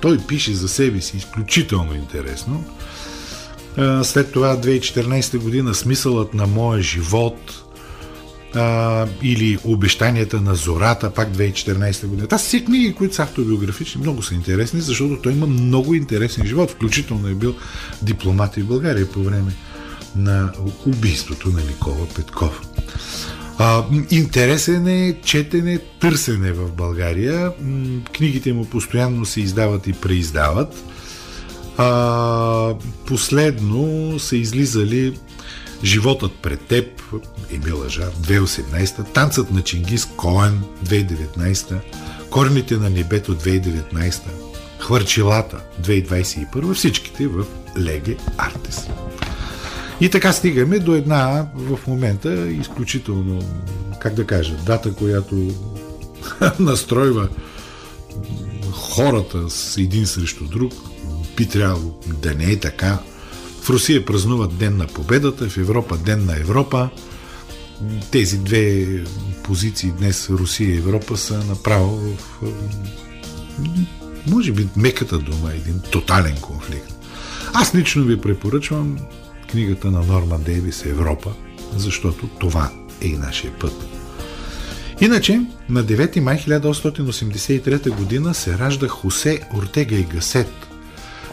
Той 0.00 0.18
пише 0.18 0.54
за 0.54 0.68
себе 0.68 1.00
си 1.00 1.16
изключително 1.16 1.94
интересно. 1.94 2.64
След 4.02 4.32
това 4.32 4.56
2014 4.56 5.38
година 5.38 5.74
Смисълът 5.74 6.34
на 6.34 6.46
моя 6.46 6.82
живот 6.82 7.64
а, 8.54 9.06
или 9.22 9.58
Обещанията 9.64 10.40
на 10.40 10.54
зората, 10.54 11.10
пак 11.10 11.28
2014 11.28 12.06
година. 12.06 12.26
Това 12.26 12.38
са 12.38 12.48
си 12.48 12.64
книги, 12.64 12.94
които 12.94 13.14
са 13.14 13.22
автобиографични, 13.22 14.00
много 14.00 14.22
са 14.22 14.34
интересни, 14.34 14.80
защото 14.80 15.22
той 15.22 15.32
има 15.32 15.46
много 15.46 15.94
интересен 15.94 16.46
живот. 16.46 16.70
Включително 16.70 17.28
е 17.28 17.34
бил 17.34 17.54
дипломат 18.02 18.56
и 18.56 18.62
в 18.62 18.66
България 18.66 19.12
по 19.12 19.22
време 19.22 19.52
на 20.16 20.52
убийството 20.86 21.48
на 21.48 21.60
Никола 21.60 22.06
Петков. 22.16 22.60
А, 23.58 23.84
интересен 24.10 24.86
е 24.88 25.20
четене, 25.24 25.78
търсене 26.00 26.52
в 26.52 26.72
България. 26.72 27.52
Книгите 28.16 28.52
му 28.52 28.64
постоянно 28.64 29.24
се 29.24 29.40
издават 29.40 29.86
и 29.86 29.92
преиздават. 29.92 30.84
А, 31.76 32.74
последно 33.06 34.14
са 34.18 34.36
излизали 34.36 35.14
Животът 35.84 36.32
пред 36.42 36.60
теб, 36.60 37.02
Емил 37.52 37.82
Ажар, 37.82 38.10
2018, 38.10 39.12
Танцът 39.12 39.50
на 39.50 39.62
Чингис 39.62 40.08
Коен, 40.16 40.62
2019, 40.84 41.78
Корените 42.30 42.76
на 42.76 42.90
небето, 42.90 43.34
2019, 43.34 44.20
Хвърчилата, 44.78 45.60
2021, 45.82 46.74
всичките 46.74 47.26
в 47.26 47.44
Леге 47.78 48.16
Артис. 48.38 48.86
И 50.00 50.10
така 50.10 50.32
стигаме 50.32 50.78
до 50.78 50.94
една 50.94 51.46
в 51.54 51.78
момента 51.86 52.50
изключително, 52.50 53.42
как 54.00 54.14
да 54.14 54.26
кажа, 54.26 54.56
дата, 54.66 54.94
която 54.94 55.50
настройва 56.58 57.28
хората 58.72 59.50
с 59.50 59.76
един 59.76 60.06
срещу 60.06 60.44
друг. 60.44 60.72
Би 61.36 61.48
трябвало 61.48 61.98
да 62.22 62.34
не 62.34 62.44
е 62.44 62.60
така. 62.60 62.98
В 63.64 63.70
Русия 63.70 64.04
празнуват 64.04 64.56
Ден 64.58 64.76
на 64.76 64.86
победата, 64.86 65.48
в 65.48 65.56
Европа 65.56 65.96
Ден 65.96 66.24
на 66.24 66.36
Европа. 66.36 66.88
Тези 68.10 68.38
две 68.38 68.86
позиции 69.42 69.92
днес 69.98 70.30
Русия 70.30 70.74
и 70.74 70.76
Европа 70.76 71.16
са 71.16 71.44
направо 71.44 71.96
в 71.96 72.42
може 74.26 74.52
би 74.52 74.68
меката 74.76 75.18
дума, 75.18 75.52
един 75.54 75.80
тотален 75.90 76.36
конфликт. 76.40 76.94
Аз 77.52 77.74
лично 77.74 78.04
ви 78.04 78.20
препоръчвам 78.20 78.98
книгата 79.50 79.90
на 79.90 80.02
Норман 80.02 80.42
Дейвис 80.42 80.84
Европа, 80.84 81.32
защото 81.76 82.28
това 82.28 82.72
е 83.00 83.06
и 83.06 83.16
нашия 83.16 83.58
път. 83.58 83.74
Иначе, 85.00 85.40
на 85.68 85.84
9 85.84 86.20
май 86.20 86.38
1883 86.38 87.90
година 87.90 88.34
се 88.34 88.58
ражда 88.58 88.88
Хосе 88.88 89.40
Ортега 89.54 89.96
и 89.96 90.02
Гасет. 90.02 90.73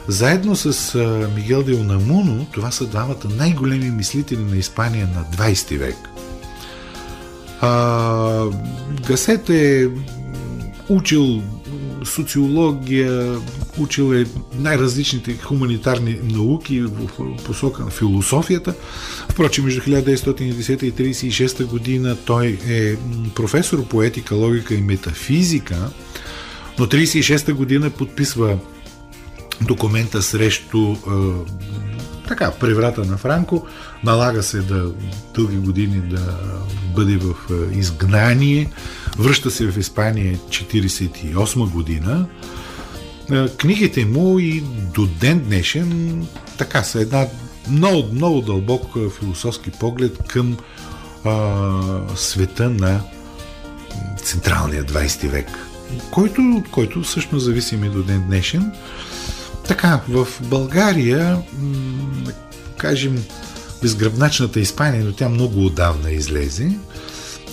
Заедно 0.08 0.55
с 0.55 0.98
Мигел 1.36 1.63
де 1.63 1.74
Унамуно, 1.74 2.48
това 2.51 2.72
са 2.72 2.86
двамата 2.86 3.27
най-големи 3.38 3.91
мислители 3.91 4.43
на 4.43 4.58
Испания 4.58 5.10
на 5.15 5.38
20 5.38 5.77
век. 5.77 5.96
А, 7.62 8.46
Гасет 9.08 9.50
е 9.50 9.89
учил 10.89 11.41
социология, 12.03 13.39
учил 13.77 14.13
е 14.15 14.25
най-различните 14.55 15.38
хуманитарни 15.38 16.20
науки 16.24 16.81
в 16.81 17.38
посока 17.43 17.84
на 17.84 17.91
философията. 17.91 18.74
Впрочем, 19.29 19.65
между 19.65 19.81
1910 19.81 20.41
и 20.41 20.53
1936 20.53 21.65
година 21.65 22.17
той 22.25 22.60
е 22.67 22.96
професор 23.36 23.88
по 23.88 24.03
етика, 24.03 24.36
логика 24.36 24.74
и 24.74 24.81
метафизика, 24.81 25.89
но 26.79 26.86
1936 26.86 27.53
година 27.53 27.89
подписва 27.89 28.58
документа 29.62 30.22
срещу 30.22 30.96
така, 32.27 32.51
преврата 32.51 33.06
на 33.06 33.18
Франко. 33.18 33.65
Налага 34.03 34.44
се 34.44 34.58
да 34.58 34.91
дълги 35.36 35.58
години 35.58 36.01
да 36.10 36.38
бъде 36.96 37.18
в 37.18 37.36
изгнание. 37.74 38.70
Връща 39.18 39.51
се 39.51 39.72
в 39.72 39.80
Испания 39.80 40.38
1948 40.38 41.70
година. 41.70 42.25
Книгите 43.58 44.06
му 44.06 44.39
и 44.39 44.63
до 44.96 45.06
ден 45.06 45.39
днешен 45.39 46.27
така 46.58 46.84
са 46.84 47.01
една 47.01 47.27
много, 47.70 48.13
много 48.13 48.41
дълбок 48.41 48.98
философски 49.20 49.72
поглед 49.72 50.18
към 50.27 50.58
а, 51.25 51.72
света 52.15 52.70
на 52.70 53.01
централния 54.18 54.84
20 54.84 55.27
век, 55.27 55.48
който, 56.12 56.63
който 56.72 57.01
всъщност 57.01 57.46
зависим 57.46 57.84
и 57.84 57.89
до 57.89 58.03
ден 58.03 58.24
днешен. 58.27 58.72
Така, 59.72 60.01
в 60.10 60.28
България, 60.42 61.44
м- 61.60 62.32
кажем, 62.78 63.24
безгръбначната 63.82 64.60
Испания, 64.60 65.06
но 65.06 65.12
тя 65.12 65.30
много 65.30 65.66
отдавна 65.66 66.12
излезе. 66.12 66.72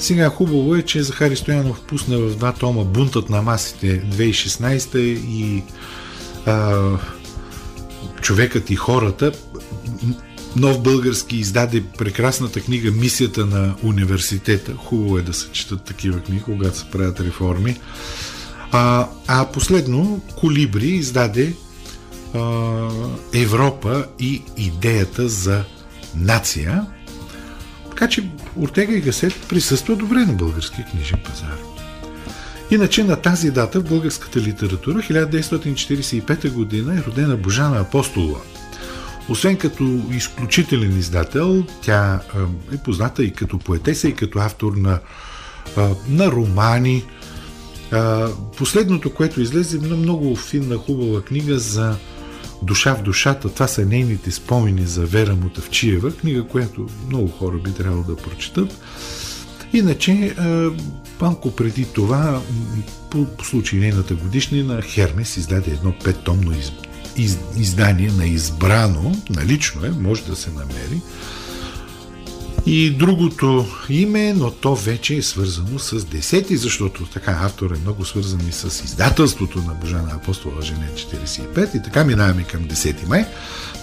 Сега 0.01 0.29
хубаво 0.29 0.75
е, 0.75 0.83
че 0.83 1.03
Захари 1.03 1.37
Стоянов 1.37 1.81
пусна 1.81 2.19
в 2.19 2.37
два 2.37 2.53
тома 2.53 2.85
Бунтът 2.85 3.31
на 3.31 3.43
масите 3.43 4.03
2016 4.03 4.99
и 5.29 5.63
а, 6.47 6.77
Човекът 8.21 8.71
и 8.71 8.77
хората. 8.77 9.33
Нов 10.57 10.83
български 10.83 11.37
издаде 11.37 11.83
прекрасната 11.99 12.61
книга 12.61 12.91
Мисията 12.91 13.47
на 13.47 13.75
университета. 13.83 14.75
Хубаво 14.75 15.19
е 15.19 15.23
да 15.23 15.35
се 15.35 15.51
четат 15.51 15.85
такива 15.85 16.21
книги, 16.21 16.43
когато 16.43 16.79
се 16.79 16.91
правят 16.91 17.21
реформи. 17.21 17.77
А, 18.73 19.09
а 19.27 19.47
последно 19.53 20.21
Колибри 20.37 20.89
издаде 20.89 21.55
Европа 23.35 24.07
и 24.19 24.43
идеята 24.57 25.29
за 25.29 25.65
нация. 26.17 26.87
Така 27.89 28.09
че 28.09 28.31
Ортега 28.57 28.93
и 28.93 29.01
Гасет 29.01 29.35
присъства 29.49 29.97
добре 29.97 30.19
на 30.19 30.33
българския 30.33 30.87
книжен 30.91 31.19
пазар. 31.25 31.57
Иначе 32.71 33.05
на 33.05 33.17
тази 33.17 33.51
дата 33.51 33.81
в 33.81 33.85
българската 33.85 34.41
литература 34.41 34.99
1945 34.99 36.53
година 36.53 36.95
е 36.95 37.03
родена 37.03 37.37
Божана 37.37 37.81
Апостолова. 37.81 38.41
Освен 39.29 39.57
като 39.57 40.01
изключителен 40.13 40.99
издател, 40.99 41.65
тя 41.83 42.21
е 42.75 42.77
позната 42.77 43.25
и 43.25 43.33
като 43.33 43.59
поетеса, 43.59 44.09
и 44.09 44.15
като 44.15 44.39
автор 44.39 44.73
на, 44.77 44.99
на 46.09 46.27
романи. 46.27 47.05
Последното, 48.59 49.15
което 49.15 49.41
излезе, 49.41 49.77
е 49.77 49.81
много 49.81 50.37
финна, 50.37 50.77
хубава 50.77 51.23
книга 51.23 51.59
за 51.59 51.97
Душа 52.63 52.95
в 52.95 53.03
душата, 53.03 53.49
това 53.49 53.69
са 53.69 53.87
нейните 53.87 54.31
спомени 54.31 54.87
за 54.87 55.07
Вера 55.07 55.35
Мутавчиева, 55.35 56.17
книга, 56.17 56.45
която 56.45 56.87
много 57.09 57.29
хора 57.29 57.57
би 57.57 57.73
трябвало 57.73 58.03
да 58.03 58.17
прочитат. 58.17 58.81
Иначе, 59.73 60.35
малко 61.21 61.57
преди 61.57 61.85
това, 61.85 62.41
по, 63.11 63.25
по 63.25 63.45
случай 63.45 63.79
нейната 63.79 64.15
годишнина, 64.15 64.83
Хермес 64.83 65.37
издаде 65.37 65.71
едно 65.71 65.95
петтомно 66.05 66.53
из, 66.53 66.73
из, 67.17 67.39
издание 67.59 68.11
на 68.11 68.27
избрано, 68.27 69.23
налично 69.31 69.85
е, 69.85 69.91
може 69.91 70.25
да 70.25 70.37
се 70.37 70.51
намери, 70.51 71.01
и 72.71 72.91
другото 72.91 73.67
име, 73.89 74.33
но 74.33 74.51
то 74.51 74.75
вече 74.75 75.17
е 75.17 75.23
свързано 75.23 75.79
с 75.79 76.05
десети, 76.05 76.57
защото 76.57 77.05
така 77.05 77.39
автор 77.43 77.71
е 77.71 77.81
много 77.81 78.05
свързан 78.05 78.41
и 78.49 78.53
с 78.53 78.85
издателството 78.85 79.59
на 79.59 79.75
Божана 79.75 80.13
Апостола 80.15 80.63
Жене 80.63 80.89
45 80.95 81.77
и 81.77 81.83
така 81.83 82.05
минаваме 82.05 82.45
към 82.45 82.65
10 82.65 83.09
май. 83.09 83.27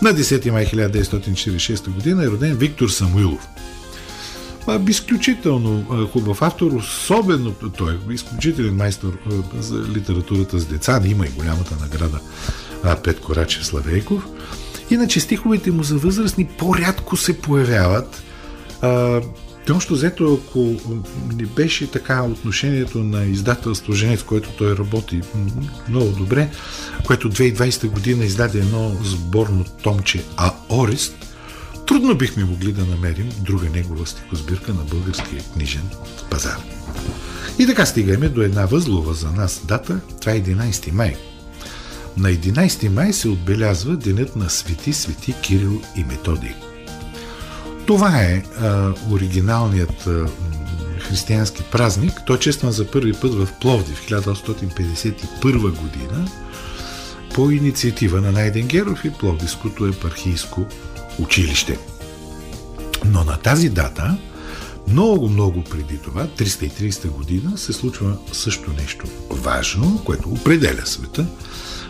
На 0.02 0.14
10 0.14 0.50
май 0.50 0.66
1946 0.66 1.90
година 1.90 2.24
е 2.24 2.28
роден 2.28 2.56
Виктор 2.56 2.90
Самуилов. 2.90 3.48
изключително 4.90 6.08
хубав 6.12 6.42
автор, 6.42 6.72
особено 6.72 7.54
той 7.78 7.94
е 7.94 8.14
изключителен 8.14 8.76
майстор 8.76 9.18
за 9.60 9.84
литературата 9.96 10.60
с 10.60 10.66
деца, 10.66 11.02
има 11.06 11.26
и 11.26 11.30
голямата 11.30 11.76
награда 11.82 12.20
Петко 13.04 13.36
Рачев 13.36 13.66
Славейков. 13.66 14.28
Иначе 14.90 15.20
стиховете 15.20 15.72
му 15.72 15.84
за 15.84 15.98
възрастни 15.98 16.46
по-рядко 16.46 17.18
се 17.18 17.42
появяват. 17.42 18.22
Общо 19.72 19.94
взето, 19.94 20.42
ако 20.48 20.76
не 21.36 21.46
беше 21.46 21.92
така 21.92 22.24
отношението 22.24 22.98
на 22.98 23.26
издателство 23.26 23.94
Женец, 23.94 24.24
което 24.24 24.50
той 24.50 24.78
работи 24.78 25.22
много 25.90 26.12
добре, 26.12 26.50
което 27.06 27.32
2020 27.32 27.88
година 27.88 28.26
издаде 28.26 28.60
едно 28.60 28.92
сборно 29.04 29.66
томче 29.84 30.24
Аорист, 30.38 31.16
трудно 31.88 32.16
бихме 32.16 32.46
могли 32.46 32.72
да 32.72 32.86
намерим 32.86 33.30
друга 33.40 33.70
негова 33.70 34.08
стихосбирка 34.08 34.74
на 34.74 34.84
българския 34.84 35.44
книжен 35.54 35.84
пазар. 36.30 36.58
И 37.60 37.68
така 37.68 37.86
стигаме 37.86 38.30
до 38.30 38.42
една 38.42 38.66
възлова 38.66 39.14
за 39.14 39.32
нас 39.32 39.62
дата, 39.66 40.00
това 40.22 40.32
е 40.32 40.42
11 40.42 40.92
май. 40.92 41.16
На 42.18 42.30
11 42.30 42.90
май 42.90 43.14
се 43.14 43.30
отбелязва 43.30 43.98
денят 43.98 44.36
на 44.36 44.50
свети 44.50 44.94
свети 44.94 45.36
Кирил 45.42 45.82
и 45.96 46.04
Методий. 46.04 46.54
Това 47.88 48.22
е 48.22 48.44
а, 48.62 48.94
оригиналният 49.12 50.08
а, 50.08 50.26
християнски 51.00 51.64
празник. 51.64 52.14
Той 52.26 52.36
е 52.36 52.40
честван 52.40 52.72
за 52.72 52.92
първи 52.92 53.14
път 53.14 53.34
в 53.34 53.48
Пловдив 53.62 53.98
в 53.98 54.10
1851 54.10 55.60
година 55.60 56.28
по 57.34 57.52
инициатива 57.52 58.22
на 58.22 58.32
Найден 58.32 58.68
Геров 58.68 59.06
и 59.06 59.12
Пловдивското 59.12 59.86
епархийско 59.86 60.66
училище. 61.20 61.78
Но 63.06 63.24
на 63.24 63.38
тази 63.38 63.70
дата, 63.70 64.18
много, 64.88 65.30
много 65.30 65.64
преди 65.64 65.98
това, 65.98 66.28
330 66.28 67.10
година, 67.10 67.58
се 67.58 67.74
случва 67.74 68.18
също 68.32 68.72
нещо 68.74 69.06
важно, 69.30 70.02
което 70.06 70.30
определя 70.30 70.86
света. 70.86 71.26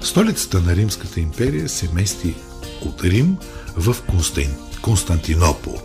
Столицата 0.01 0.61
на 0.61 0.75
Римската 0.75 1.19
империя 1.19 1.69
се 1.69 1.89
мести 1.93 2.35
от 2.81 3.03
Рим 3.03 3.37
в 3.75 3.95
Константин, 4.09 4.55
Константинопол. 4.85 5.81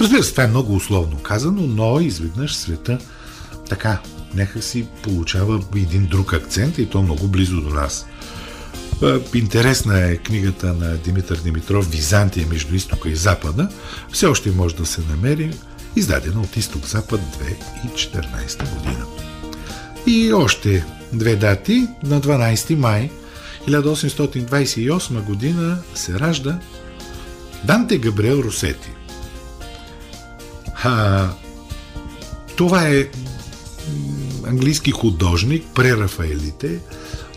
Разбира 0.00 0.22
се, 0.22 0.30
това 0.30 0.44
е 0.44 0.48
много 0.48 0.74
условно 0.74 1.16
казано, 1.16 1.62
но 1.62 2.00
изведнъж 2.00 2.56
света 2.56 2.98
така, 3.68 3.98
нека 4.34 4.62
си 4.62 4.86
получава 5.02 5.60
един 5.76 6.06
друг 6.06 6.32
акцент 6.32 6.78
и 6.78 6.86
то 6.86 7.02
много 7.02 7.28
близо 7.28 7.60
до 7.60 7.68
нас. 7.68 8.06
Интересна 9.34 10.00
е 10.00 10.16
книгата 10.16 10.74
на 10.74 10.96
Димитър 10.96 11.36
Димитров 11.36 11.90
Византия 11.90 12.46
между 12.46 12.74
изтока 12.74 13.08
и 13.08 13.16
запада. 13.16 13.68
Все 14.12 14.26
още 14.26 14.50
може 14.50 14.76
да 14.76 14.86
се 14.86 15.00
намери, 15.00 15.50
издадена 15.96 16.40
от 16.40 16.56
изток-запад 16.56 17.20
2014 17.96 18.74
година. 18.74 19.04
И 20.06 20.32
още 20.32 20.84
две 21.12 21.36
дати. 21.36 21.88
На 22.02 22.20
12 22.20 22.74
май 22.74 23.10
1828 23.68 25.22
година 25.22 25.78
се 25.94 26.20
ражда 26.20 26.58
Данте 27.64 27.98
Габриел 27.98 28.36
Русети. 28.36 28.90
А, 30.82 31.28
това 32.56 32.88
е 32.88 33.08
английски 34.46 34.90
художник, 34.90 35.64
прерафаелите. 35.74 36.78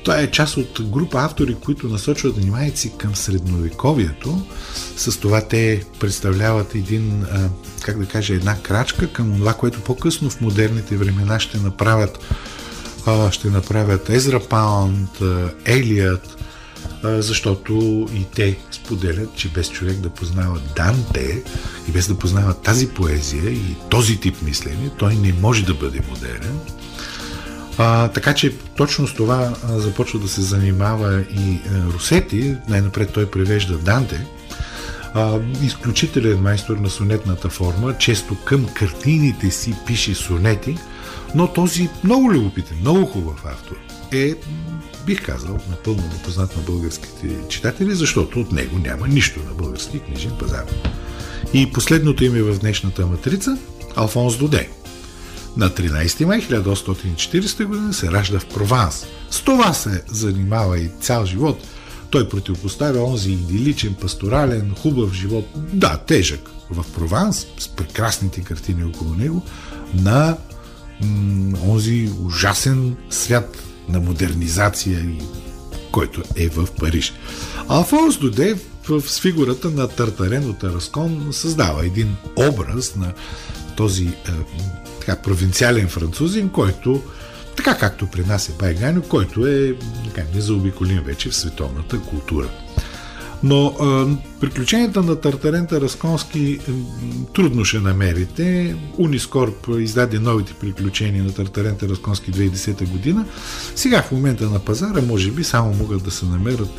Той 0.03 0.21
е 0.21 0.31
част 0.31 0.57
от 0.57 0.81
група 0.81 1.21
автори, 1.21 1.55
които 1.55 1.87
насочват 1.87 2.35
вниманието 2.35 2.79
си 2.79 2.93
към 2.97 3.15
средновековието. 3.15 4.41
С 4.97 5.19
това 5.19 5.41
те 5.41 5.83
представляват 5.99 6.75
един, 6.75 7.25
как 7.81 7.99
да 7.99 8.05
кажа, 8.05 8.33
една 8.33 8.61
крачка 8.61 9.13
към 9.13 9.37
това, 9.37 9.53
което 9.53 9.81
по-късно 9.81 10.29
в 10.29 10.41
модерните 10.41 10.97
времена 10.97 11.39
ще 11.39 11.57
направят 11.57 12.19
ще 13.31 13.49
направят 13.49 14.09
Езра 14.09 14.39
Паунд, 14.39 15.09
Елият, 15.65 16.37
защото 17.03 18.07
и 18.13 18.25
те 18.35 18.57
споделят, 18.71 19.35
че 19.35 19.49
без 19.49 19.69
човек 19.69 19.97
да 19.97 20.09
познава 20.09 20.59
Данте 20.75 21.43
и 21.89 21.91
без 21.91 22.07
да 22.07 22.17
познава 22.17 22.53
тази 22.53 22.87
поезия 22.89 23.51
и 23.51 23.75
този 23.89 24.19
тип 24.19 24.41
мислене, 24.41 24.89
той 24.97 25.15
не 25.15 25.33
може 25.33 25.65
да 25.65 25.73
бъде 25.73 26.01
модерен. 26.09 26.59
А, 27.77 28.07
така 28.07 28.33
че 28.33 28.57
точно 28.77 29.07
с 29.07 29.13
това 29.13 29.53
а, 29.63 29.79
започва 29.79 30.19
да 30.19 30.27
се 30.27 30.41
занимава 30.41 31.21
и 31.21 31.59
а, 31.69 31.93
Русети. 31.93 32.55
Най-напред 32.69 33.11
той 33.13 33.31
превежда 33.31 33.77
Данте. 33.77 34.25
А, 35.13 35.39
изключителен 35.63 36.41
майстор 36.41 36.77
на 36.77 36.89
сонетната 36.89 37.49
форма. 37.49 37.97
Често 37.97 38.37
към 38.45 38.65
картините 38.65 39.51
си 39.51 39.75
пише 39.87 40.15
сонети, 40.15 40.77
но 41.35 41.53
този 41.53 41.89
много 42.03 42.33
любопитен, 42.33 42.77
много 42.81 43.05
хубав 43.05 43.45
автор 43.45 43.75
е 44.11 44.35
бих 45.05 45.25
казал, 45.25 45.57
напълно 45.69 46.03
непознат 46.13 46.57
на 46.57 46.61
българските 46.61 47.35
читатели, 47.49 47.95
защото 47.95 48.39
от 48.39 48.51
него 48.51 48.77
няма 48.77 49.07
нищо 49.07 49.39
на 49.39 49.53
български 49.53 49.99
книжен 49.99 50.31
пазар. 50.39 50.65
И 51.53 51.71
последното 51.71 52.23
име 52.23 52.41
в 52.41 52.59
днешната 52.59 53.07
матрица– 53.07 53.57
Алфонс 53.95 54.37
Доде. 54.37 54.69
На 55.57 55.69
13 55.69 56.25
май 56.25 56.41
1840 56.41 57.65
година 57.65 57.93
се 57.93 58.11
ражда 58.11 58.39
в 58.39 58.45
Прованс. 58.45 59.05
С 59.31 59.41
това 59.41 59.73
се 59.73 60.03
занимава 60.07 60.79
и 60.79 60.89
цял 61.01 61.25
живот. 61.25 61.67
Той 62.09 62.29
противопоставя 62.29 63.03
онзи 63.03 63.31
идиличен, 63.31 63.93
пасторален, 63.93 64.75
хубав 64.81 65.13
живот, 65.13 65.45
да, 65.55 65.97
тежък, 65.97 66.49
в 66.69 66.85
Прованс, 66.95 67.47
с 67.57 67.67
прекрасните 67.67 68.41
картини 68.41 68.83
около 68.83 69.13
него, 69.13 69.43
на 69.93 70.37
онзи 71.67 72.09
ужасен 72.25 72.95
свят 73.09 73.63
на 73.89 73.99
модернизация, 73.99 75.05
който 75.91 76.21
е 76.35 76.49
в 76.49 76.67
Париж. 76.79 77.13
Алфонс 77.67 78.17
Доде 78.17 78.55
в, 78.89 79.01
фигурата 79.01 79.69
на 79.69 79.87
Тартарен 79.87 80.49
от 80.49 80.63
Араскон 80.63 81.29
създава 81.31 81.85
един 81.85 82.15
образ 82.35 82.95
на 82.95 83.13
този 83.75 84.05
е, 84.05 84.13
така, 84.99 85.15
провинциален 85.21 85.89
французин, 85.89 86.49
който 86.49 87.03
така 87.57 87.77
както 87.77 88.07
при 88.07 88.25
нас 88.25 88.49
е 88.49 88.53
Байганю, 88.59 89.01
който 89.01 89.47
е 89.47 89.75
така, 90.05 90.27
незаобиколим 90.35 91.03
вече 91.03 91.29
в 91.29 91.35
световната 91.35 91.99
култура. 91.99 92.49
Но 93.43 93.65
а, 93.67 94.07
приключенията 94.39 95.03
на 95.03 95.15
Тартарента 95.15 95.81
Расконски 95.81 96.59
трудно 97.33 97.65
ще 97.65 97.79
намерите. 97.79 98.75
Унискорп 98.97 99.67
издаде 99.79 100.19
новите 100.19 100.53
приключения 100.53 101.23
на 101.23 101.33
Тартарента 101.33 101.89
Расконски 101.89 102.31
2010 102.31 102.89
година. 102.89 103.25
Сега 103.75 104.01
в 104.01 104.11
момента 104.11 104.49
на 104.49 104.59
пазара 104.59 105.01
може 105.01 105.31
би 105.31 105.43
само 105.43 105.73
могат 105.73 106.03
да 106.03 106.11
се 106.11 106.25
намерят 106.25 106.69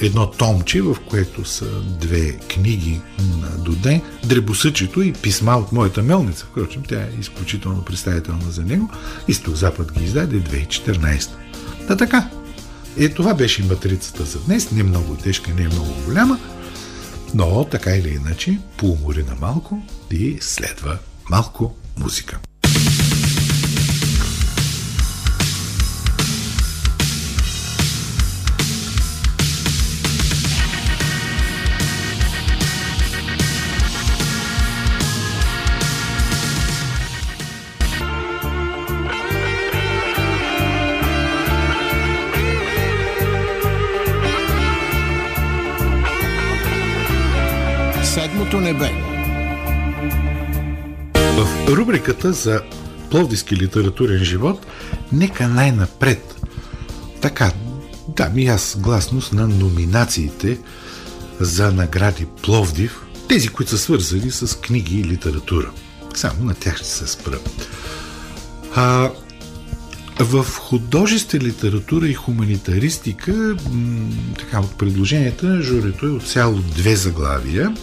едно 0.00 0.30
томче, 0.30 0.82
в 0.82 0.96
което 1.10 1.44
са 1.44 1.66
две 2.00 2.32
книги 2.32 3.00
на 3.40 3.64
Доде, 3.64 4.02
Дребосъчето 4.24 5.02
и 5.02 5.12
писма 5.12 5.56
от 5.56 5.72
моята 5.72 6.02
мелница. 6.02 6.46
Впрочем, 6.50 6.82
тя 6.88 7.00
е 7.00 7.20
изключително 7.20 7.82
представителна 7.82 8.50
за 8.50 8.62
него. 8.62 8.90
Изток-Запад 9.28 9.92
ги 9.92 10.04
издаде 10.04 10.40
2014. 10.40 11.30
Да 11.88 11.96
така, 11.96 12.30
е, 12.98 13.08
това 13.08 13.34
беше 13.34 13.62
матрицата 13.62 14.24
за 14.24 14.38
днес. 14.38 14.70
Не 14.70 14.82
много 14.82 15.14
тежка, 15.14 15.54
не 15.54 15.62
е 15.62 15.68
много 15.68 15.94
голяма, 16.06 16.38
но 17.34 17.64
така 17.64 17.90
или 17.96 18.08
иначе, 18.08 18.58
поумори 18.76 19.22
на 19.22 19.34
малко 19.34 19.82
и 20.10 20.38
следва 20.40 20.98
малко 21.30 21.74
музика. 21.98 22.40
Седмото 48.50 48.60
небе. 48.60 48.92
В 51.14 51.68
рубриката 51.68 52.32
за 52.32 52.62
Пловдивски 53.10 53.56
литературен 53.56 54.24
живот, 54.24 54.66
нека 55.12 55.48
най-напред 55.48 56.34
така 57.20 57.52
да 58.16 58.28
ми 58.28 58.46
аз 58.46 58.76
гласност 58.80 59.32
на 59.32 59.48
номинациите 59.48 60.58
за 61.40 61.72
награди 61.72 62.26
Пловдив, 62.42 63.02
тези, 63.28 63.48
които 63.48 63.70
са 63.70 63.78
свързани 63.78 64.30
с 64.30 64.60
книги 64.60 65.00
и 65.00 65.04
литература. 65.04 65.70
Само 66.14 66.44
на 66.44 66.54
тях 66.54 66.76
ще 66.76 66.86
се 66.86 67.06
спра. 67.06 67.38
А, 68.74 69.10
в 70.20 70.44
художествена 70.44 71.44
литература 71.44 72.08
и 72.08 72.14
хуманитаристика, 72.14 73.56
така 74.38 74.60
от 74.60 74.78
предложенията, 74.78 75.62
журито 75.62 76.06
е 76.06 76.10
от 76.10 76.26
цяло 76.26 76.54
две 76.54 76.96
заглавия 76.96 77.74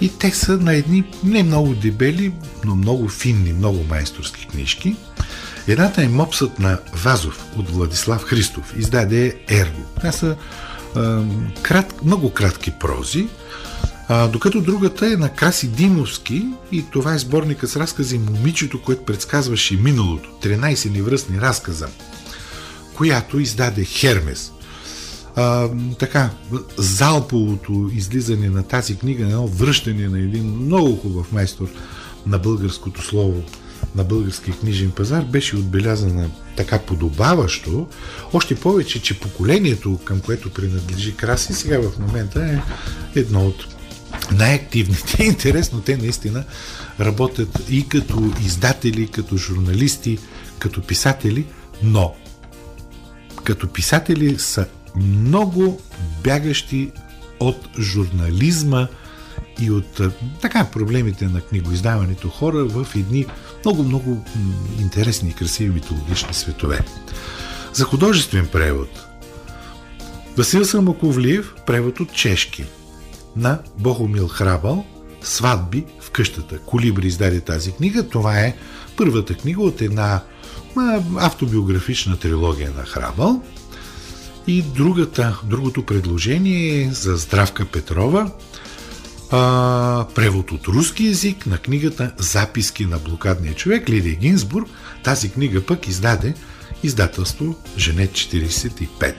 И 0.00 0.18
те 0.18 0.30
са 0.30 0.56
на 0.56 0.74
едни 0.74 1.04
не 1.24 1.42
много 1.42 1.74
дебели, 1.74 2.32
но 2.64 2.76
много 2.76 3.08
финни, 3.08 3.52
много 3.52 3.84
майсторски 3.88 4.46
книжки. 4.46 4.96
Едната 5.68 6.02
е 6.02 6.08
Мопсът 6.08 6.58
на 6.58 6.78
Вазов 6.94 7.44
от 7.56 7.70
Владислав 7.70 8.22
Христов. 8.22 8.74
Издаде 8.76 9.36
Ерго. 9.48 9.82
Това 9.96 10.12
са 10.12 10.36
а, 10.96 11.22
крат, 11.62 12.04
много 12.04 12.30
кратки 12.30 12.70
прози, 12.70 13.28
а, 14.08 14.28
докато 14.28 14.60
другата 14.60 15.06
е 15.06 15.16
на 15.16 15.28
Краси 15.28 15.68
Димовски 15.68 16.46
и 16.72 16.84
това 16.90 17.14
е 17.14 17.18
сборника 17.18 17.68
с 17.68 17.76
разкази 17.76 18.18
Момичето, 18.18 18.82
което 18.82 19.04
предсказваше 19.04 19.76
миналото. 19.76 20.30
13 20.42 20.90
невръстни 20.90 21.40
разказа, 21.40 21.88
която 22.94 23.40
издаде 23.40 23.84
Хермес. 23.84 24.52
А, 25.36 25.68
така, 25.98 26.30
залповото 26.76 27.90
излизане 27.94 28.48
на 28.48 28.62
тази 28.62 28.98
книга, 28.98 29.24
едно 29.24 29.46
връщане 29.46 30.08
на 30.08 30.18
един 30.18 30.44
много 30.44 30.96
хубав 30.96 31.32
майстор 31.32 31.68
на 32.26 32.38
българското 32.38 33.02
слово, 33.02 33.42
на 33.94 34.04
българския 34.04 34.54
книжен 34.54 34.90
пазар, 34.90 35.22
беше 35.22 35.56
отбелязана 35.56 36.30
така 36.56 36.78
подобаващо, 36.78 37.86
още 38.32 38.54
повече, 38.54 39.02
че 39.02 39.20
поколението, 39.20 39.98
към 40.04 40.20
което 40.20 40.50
принадлежи 40.50 41.16
Краси, 41.16 41.54
сега 41.54 41.78
в 41.78 41.98
момента 41.98 42.44
е 42.44 42.60
едно 43.20 43.46
от 43.46 43.66
най-активните. 44.32 45.24
Интересно, 45.24 45.80
те 45.80 45.96
наистина 45.96 46.44
работят 47.00 47.62
и 47.70 47.88
като 47.88 48.32
издатели, 48.44 49.08
като 49.08 49.36
журналисти, 49.36 50.18
като 50.58 50.82
писатели, 50.82 51.46
но 51.82 52.14
като 53.44 53.68
писатели 53.68 54.38
са 54.38 54.66
много 54.96 55.80
бягащи 56.24 56.92
от 57.40 57.68
журнализма 57.78 58.88
и 59.60 59.70
от 59.70 60.00
така 60.40 60.64
проблемите 60.72 61.24
на 61.24 61.40
книгоиздаването 61.40 62.28
хора 62.28 62.64
в 62.64 62.86
едни 62.96 63.26
много-много 63.64 64.24
интересни 64.80 65.30
и 65.30 65.32
красиви 65.32 65.70
митологични 65.70 66.34
светове. 66.34 66.80
За 67.72 67.84
художествен 67.84 68.48
превод 68.52 69.06
Васил 70.36 70.64
Самоковлиев, 70.64 71.54
превод 71.66 72.00
от 72.00 72.12
чешки– 72.12 72.64
на 73.36 73.58
Бохомил 73.78 74.28
Храбъл 74.28 74.84
Сватби 75.22 75.84
в 76.00 76.10
къщата. 76.10 76.58
Колибри 76.58 77.06
издаде 77.06 77.40
тази 77.40 77.72
книга. 77.72 78.08
Това 78.08 78.40
е 78.40 78.56
първата 78.96 79.34
книга 79.34 79.62
от 79.62 79.80
една 79.80 80.20
автобиографична 81.16 82.16
трилогия 82.16 82.72
на 82.76 82.84
Храбъл. 82.84 83.42
И 84.46 84.62
другата, 84.62 85.40
другото 85.44 85.86
предложение 85.86 86.82
е 86.82 86.90
за 86.92 87.16
Здравка 87.16 87.64
Петрова, 87.64 88.30
а, 89.30 90.06
превод 90.14 90.52
от 90.52 90.68
руски 90.68 91.06
язик 91.06 91.46
на 91.46 91.58
книгата 91.58 92.12
Записки 92.18 92.86
на 92.86 92.98
блокадния 92.98 93.54
човек 93.54 93.88
Лидия 93.88 94.14
Гинзбург. 94.14 94.68
Тази 95.04 95.30
книга 95.30 95.66
пък 95.66 95.88
издаде 95.88 96.34
издателство 96.82 97.56
Женет 97.78 98.10
45. 98.10 99.14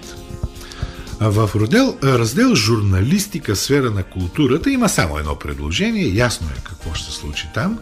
В 1.20 1.50
раздел, 1.56 1.98
раздел 2.04 2.56
журналистика 2.56 3.56
сфера 3.56 3.92
на 3.92 4.04
културата 4.04 4.72
има 4.72 4.90
само 4.90 5.18
едно 5.18 5.36
предложение, 5.36 6.14
ясно 6.14 6.48
е 6.48 6.62
какво 6.64 6.94
ще 6.94 7.12
случи 7.12 7.48
там. 7.54 7.80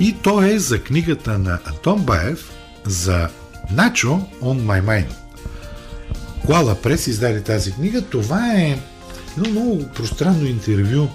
И 0.00 0.16
то 0.22 0.42
е 0.42 0.58
за 0.58 0.82
книгата 0.82 1.38
на 1.38 1.58
Антон 1.64 2.02
Баев 2.02 2.50
за 2.84 3.28
Начо 3.70 4.08
on 4.42 4.62
my 4.62 4.82
mind. 4.82 5.27
Куала 6.48 6.74
Прес 6.74 7.06
издаде 7.06 7.42
тази 7.42 7.72
книга. 7.72 8.02
Това 8.02 8.52
е 8.54 8.80
едно 9.36 9.50
много 9.50 9.88
пространно 9.94 10.46
интервю 10.46 11.08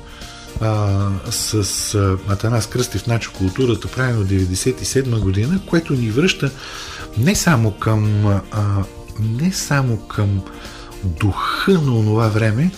а, 0.62 1.10
с 1.32 1.54
а, 1.96 2.18
Атанас 2.34 2.68
Кръстев 2.68 3.08
Начо 3.08 3.34
културата, 3.34 3.88
правено 3.88 4.26
1997 4.26 5.20
година, 5.20 5.60
което 5.70 5.94
ни 5.94 6.12
връща 6.12 6.52
не 7.18 7.36
само 7.36 7.72
към 7.72 8.28
а, 8.28 8.84
не 9.20 9.52
само 9.52 9.98
към 9.98 10.42
духа 11.04 11.72
на 11.72 12.04
това 12.04 12.28
време, 12.28 12.72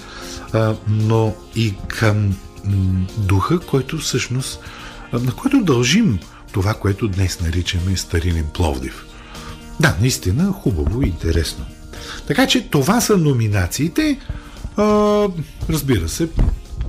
а, 0.53 0.75
но 0.87 1.35
и 1.55 1.73
към 1.87 2.35
духа, 3.17 3.59
който 3.59 3.97
всъщност, 3.97 4.59
на 5.13 5.31
който 5.31 5.63
дължим 5.63 6.19
това, 6.51 6.73
което 6.73 7.07
днес 7.07 7.41
наричаме 7.41 7.97
старинен 7.97 8.45
Пловдив. 8.53 9.05
Да, 9.79 9.95
наистина 10.01 10.51
хубаво 10.51 11.01
и 11.01 11.07
интересно. 11.07 11.65
Така 12.27 12.47
че 12.47 12.69
това 12.69 13.01
са 13.01 13.17
номинациите. 13.17 14.19
А, 14.77 14.83
разбира 15.69 16.09
се, 16.09 16.29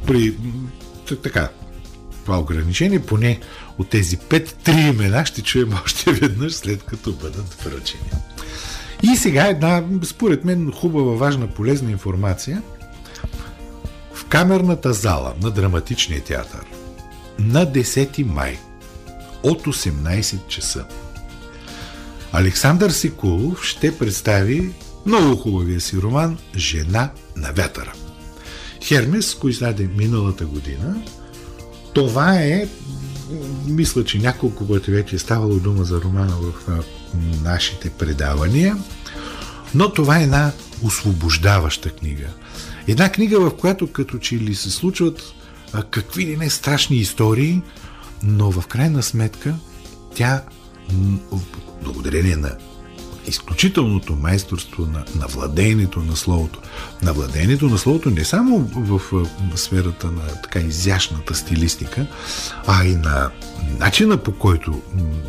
при 0.06 0.34
така, 1.22 1.48
това 2.24 2.38
ограничение, 2.38 3.02
поне 3.02 3.40
от 3.78 3.90
тези 3.90 4.16
пет, 4.16 4.56
три 4.64 4.80
имена 4.80 5.26
ще 5.26 5.42
чуем 5.42 5.72
още 5.84 6.12
веднъж, 6.12 6.54
след 6.54 6.82
като 6.82 7.12
бъдат 7.12 7.62
връчени. 7.64 8.10
И 9.02 9.16
сега 9.16 9.46
една, 9.46 9.82
според 10.04 10.44
мен, 10.44 10.72
хубава, 10.72 11.12
важна, 11.12 11.46
полезна 11.46 11.90
информация. 11.90 12.62
В 14.14 14.24
камерната 14.24 14.92
зала 14.92 15.34
на 15.42 15.50
драматичния 15.50 16.24
театър 16.24 16.60
на 17.38 17.66
10 17.66 18.24
май 18.24 18.58
от 19.42 19.62
18 19.62 20.46
часа 20.46 20.84
Александър 22.32 22.90
Сикулов 22.90 23.64
ще 23.64 23.98
представи 23.98 24.70
много 25.06 25.36
хубавия 25.36 25.80
си 25.80 25.96
роман 25.96 26.38
Жена 26.56 27.10
на 27.36 27.52
вятъра. 27.52 27.92
Хермес, 28.84 29.34
който 29.34 29.48
издаде 29.48 29.88
миналата 29.96 30.46
година, 30.46 30.96
това 31.94 32.34
е 32.34 32.68
мисля, 33.66 34.04
че 34.04 34.18
няколко 34.18 34.68
пъти 34.68 34.90
вече 34.90 35.16
е 35.16 35.18
ставало 35.18 35.58
дума 35.58 35.84
за 35.84 36.00
романа 36.00 36.32
в 36.36 36.84
нашите 37.42 37.90
предавания, 37.90 38.76
но 39.74 39.92
това 39.92 40.18
е 40.18 40.22
една 40.22 40.52
освобождаваща 40.82 41.90
книга. 41.90 42.26
Една 42.86 43.12
книга, 43.12 43.40
в 43.40 43.56
която 43.56 43.92
като 43.92 44.18
че 44.18 44.34
ли 44.34 44.54
се 44.54 44.70
случват 44.70 45.22
какви 45.90 46.26
ли 46.26 46.36
не 46.36 46.50
страшни 46.50 46.96
истории, 46.96 47.62
но 48.22 48.50
в 48.50 48.66
крайна 48.66 49.02
сметка 49.02 49.54
тя, 50.14 50.42
благодарение 51.82 52.36
на 52.36 52.56
изключителното 53.26 54.16
майсторство 54.16 54.86
на, 54.86 55.04
на 55.14 55.26
владението 55.26 56.00
на 56.00 56.16
словото. 56.16 56.60
На 57.02 57.12
владението 57.12 57.68
на 57.68 57.78
словото 57.78 58.10
не 58.10 58.24
само 58.24 58.58
в, 58.58 59.00
в 59.12 59.26
сферата 59.54 60.06
на 60.06 60.42
така 60.42 60.58
изящната 60.58 61.34
стилистика, 61.34 62.06
а 62.66 62.84
и 62.84 62.94
на 62.94 63.30
начина 63.78 64.16
по 64.16 64.32
който 64.32 64.82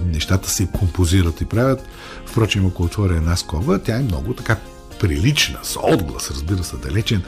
нещата 0.05 0.49
се 0.49 0.67
композират 0.67 1.41
и 1.41 1.45
правят. 1.45 1.87
Впрочем, 2.25 2.65
ако 2.65 2.83
отворя 2.83 3.15
една 3.15 3.35
скоба, 3.35 3.79
тя 3.79 3.97
е 3.97 4.03
много 4.03 4.33
така 4.33 4.57
прилична, 4.99 5.59
с 5.63 5.79
отглас, 5.83 6.31
разбира 6.31 6.63
се, 6.63 6.77
далечен 6.77 7.23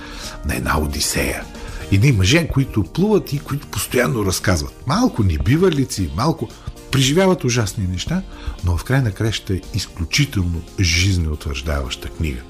на 0.45 0.55
една 0.55 0.79
Одисея. 0.79 1.43
Едни 1.91 2.11
мъже, 2.11 2.47
които 2.47 2.83
плуват 2.83 3.33
и 3.33 3.39
които 3.39 3.67
постоянно 3.67 4.25
разказват. 4.25 4.87
Малко 4.87 5.23
небивалици, 5.23 6.09
малко 6.15 6.49
преживяват 6.91 7.43
ужасни 7.43 7.87
неща, 7.87 8.21
но 8.65 8.77
в 8.77 8.83
край 8.83 9.01
на 9.01 9.11
краща 9.11 9.53
е 9.53 9.61
изключително 9.73 10.61
жизнеутвърждаваща 10.79 12.09
книга. 12.09 12.41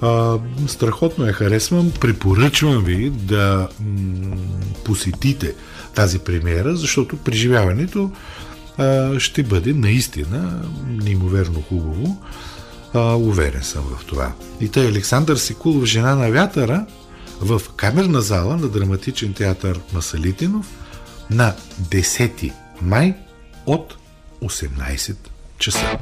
А, 0.00 0.38
страхотно 0.66 1.26
я 1.26 1.32
харесвам. 1.32 1.92
Препоръчвам 2.00 2.84
ви 2.84 3.10
да 3.10 3.68
м- 3.80 4.36
посетите 4.84 5.54
тази 5.94 6.18
премиера, 6.18 6.76
защото 6.76 7.16
преживяването 7.16 8.10
а, 8.78 9.20
ще 9.20 9.42
бъде 9.42 9.72
наистина 9.72 10.62
неимоверно 10.86 11.62
хубаво. 11.62 12.22
А, 12.94 13.14
уверен 13.14 13.62
съм 13.62 13.82
в 13.82 14.04
това. 14.04 14.32
И 14.60 14.68
тъй 14.68 14.86
Александър 14.86 15.36
Сикулов, 15.36 15.84
жена 15.84 16.14
на 16.14 16.30
вятъра, 16.30 16.86
в 17.40 17.62
камерна 17.76 18.20
зала 18.20 18.56
на 18.56 18.68
драматичен 18.68 19.32
театър 19.32 19.80
Масалитинов 19.92 20.66
на 21.30 21.54
10 21.82 22.52
май 22.82 23.14
от 23.66 23.98
18 24.40 25.16
часа. 25.58 25.98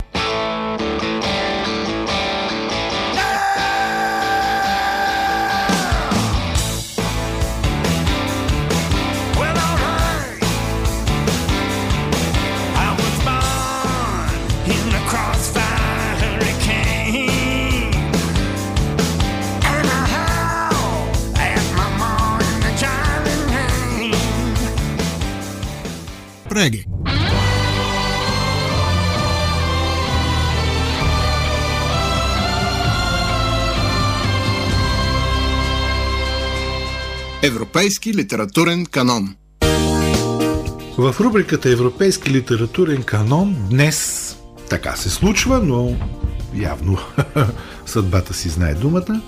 Европейски 37.85 38.15
литературен 38.15 38.87
канон 38.87 39.35
В 40.99 41.17
рубриката 41.21 41.71
Европейски 41.71 42.31
литературен 42.31 43.03
канон 43.03 43.57
днес 43.71 44.37
така 44.71 44.97
се 44.97 45.11
случва, 45.11 45.59
но 45.59 45.97
явно 46.55 46.99
съдбата 47.87 48.35
си 48.35 48.49
знае 48.49 48.75
думата. 48.75 49.23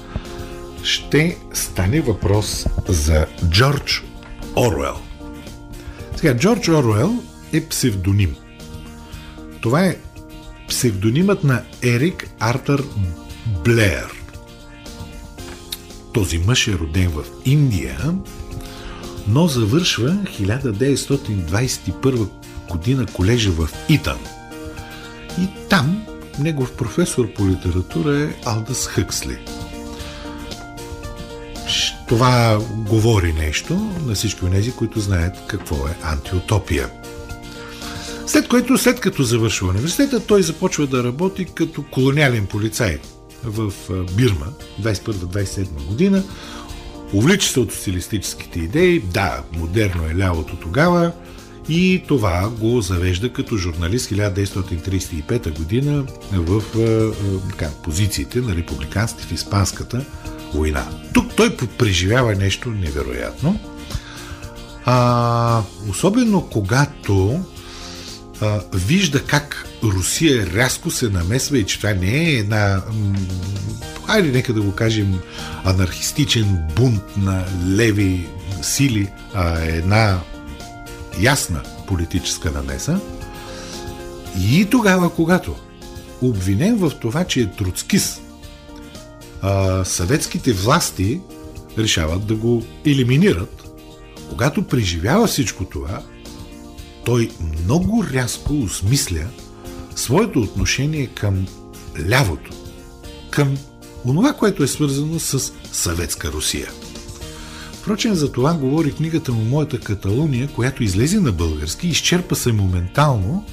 Ще 0.82 1.38
стане 1.52 2.00
въпрос 2.00 2.66
за 2.88 3.26
Джордж 3.50 4.04
Оруел. 4.56 4.96
Сега, 6.16 6.36
Джордж 6.36 6.68
Оруел 6.68 7.22
е 7.52 7.68
псевдоним. 7.68 8.34
Това 9.60 9.84
е 9.84 9.96
псевдонимът 10.68 11.44
на 11.44 11.62
Ерик 11.82 12.28
Артър 12.40 12.84
Блеер. 13.64 14.22
Този 16.12 16.38
мъж 16.38 16.68
е 16.68 16.78
роден 16.78 17.08
в 17.08 17.24
Индия, 17.44 18.14
но 19.28 19.46
завършва 19.46 20.10
1921 20.10 22.28
година 22.70 23.06
колежа 23.12 23.50
в 23.50 23.68
Итан. 23.88 24.18
И 25.40 25.48
там 25.68 26.06
негов 26.38 26.72
професор 26.72 27.32
по 27.32 27.48
литература 27.48 28.18
е 28.18 28.34
Алдас 28.44 28.86
Хъксли. 28.86 29.38
Това 32.08 32.58
говори 32.76 33.32
нещо 33.32 33.92
на 34.06 34.14
всички 34.14 34.44
от 34.44 34.50
тези, 34.50 34.72
които 34.72 35.00
знаят 35.00 35.36
какво 35.46 35.76
е 35.76 35.96
антиутопия. 36.02 36.90
След 38.26 38.48
което, 38.48 38.78
след 38.78 39.00
като 39.00 39.22
завършва 39.22 39.68
университета, 39.68 40.26
той 40.26 40.42
започва 40.42 40.86
да 40.86 41.04
работи 41.04 41.44
като 41.44 41.82
колониален 41.82 42.46
полицай 42.46 42.98
в 43.44 43.72
Бирма 44.16 44.46
21-27 44.82 45.86
година. 45.86 46.22
Увлича 47.12 47.48
се 47.48 47.60
от 47.60 47.72
социалистическите 47.72 48.60
идеи, 48.60 49.00
да, 49.00 49.42
модерно 49.52 50.02
е 50.10 50.16
лявото 50.16 50.56
тогава, 50.56 51.12
и 51.68 52.02
това 52.08 52.48
го 52.48 52.80
завежда 52.80 53.32
като 53.32 53.56
журналист 53.56 54.10
1935 54.10 55.56
година 55.58 56.04
в 56.32 56.62
така, 57.50 57.70
позициите 57.82 58.40
на 58.40 58.56
републиканците 58.56 59.22
в 59.22 59.32
Испанската 59.32 60.04
война. 60.54 60.86
Тук 61.14 61.34
той 61.36 61.56
преживява 61.56 62.34
нещо 62.34 62.70
невероятно. 62.70 63.60
А, 64.84 65.62
особено 65.90 66.48
когато 66.52 67.40
а, 68.40 68.60
вижда 68.74 69.24
как 69.24 69.66
Русия 69.82 70.46
рязко 70.46 70.90
се 70.90 71.08
намесва 71.08 71.58
и 71.58 71.64
че 71.64 71.76
това 71.76 71.94
не 71.94 72.30
е 72.30 72.32
една, 72.32 72.82
айде 74.06 74.28
нека 74.28 74.52
да 74.52 74.62
го 74.62 74.72
кажем, 74.72 75.18
анархистичен 75.64 76.58
бунт 76.76 77.16
на 77.16 77.44
леви 77.68 78.26
сили, 78.62 79.08
а 79.34 79.60
една 79.60 80.20
ясна 81.20 81.62
политическа 81.86 82.50
намеса. 82.50 83.00
И 84.40 84.66
тогава, 84.70 85.14
когато 85.14 85.54
обвинен 86.22 86.76
в 86.76 86.92
това, 87.00 87.24
че 87.24 87.40
е 87.40 87.50
троцкист, 87.50 88.22
а, 89.42 89.84
съветските 89.84 90.52
власти 90.52 91.20
решават 91.78 92.26
да 92.26 92.34
го 92.34 92.64
елиминират. 92.86 93.62
Когато 94.28 94.62
преживява 94.62 95.26
всичко 95.26 95.64
това, 95.64 96.02
той 97.06 97.30
много 97.64 98.04
рязко 98.12 98.60
осмисля 98.60 99.26
своето 99.96 100.40
отношение 100.40 101.06
към 101.06 101.46
лявото, 102.08 102.50
към 103.30 103.56
онова, 104.04 104.32
което 104.32 104.62
е 104.62 104.66
свързано 104.66 105.20
с 105.20 105.52
съветска 105.72 106.32
Русия. 106.32 106.68
Впрочем, 107.72 108.14
за 108.14 108.32
това 108.32 108.54
говори 108.54 108.94
книгата 108.94 109.32
му 109.32 109.44
Моята 109.44 109.80
Каталуния, 109.80 110.48
която 110.48 110.82
излезе 110.82 111.20
на 111.20 111.32
български, 111.32 111.88
изчерпа 111.88 112.36
се 112.36 112.52
моментално. 112.52 113.44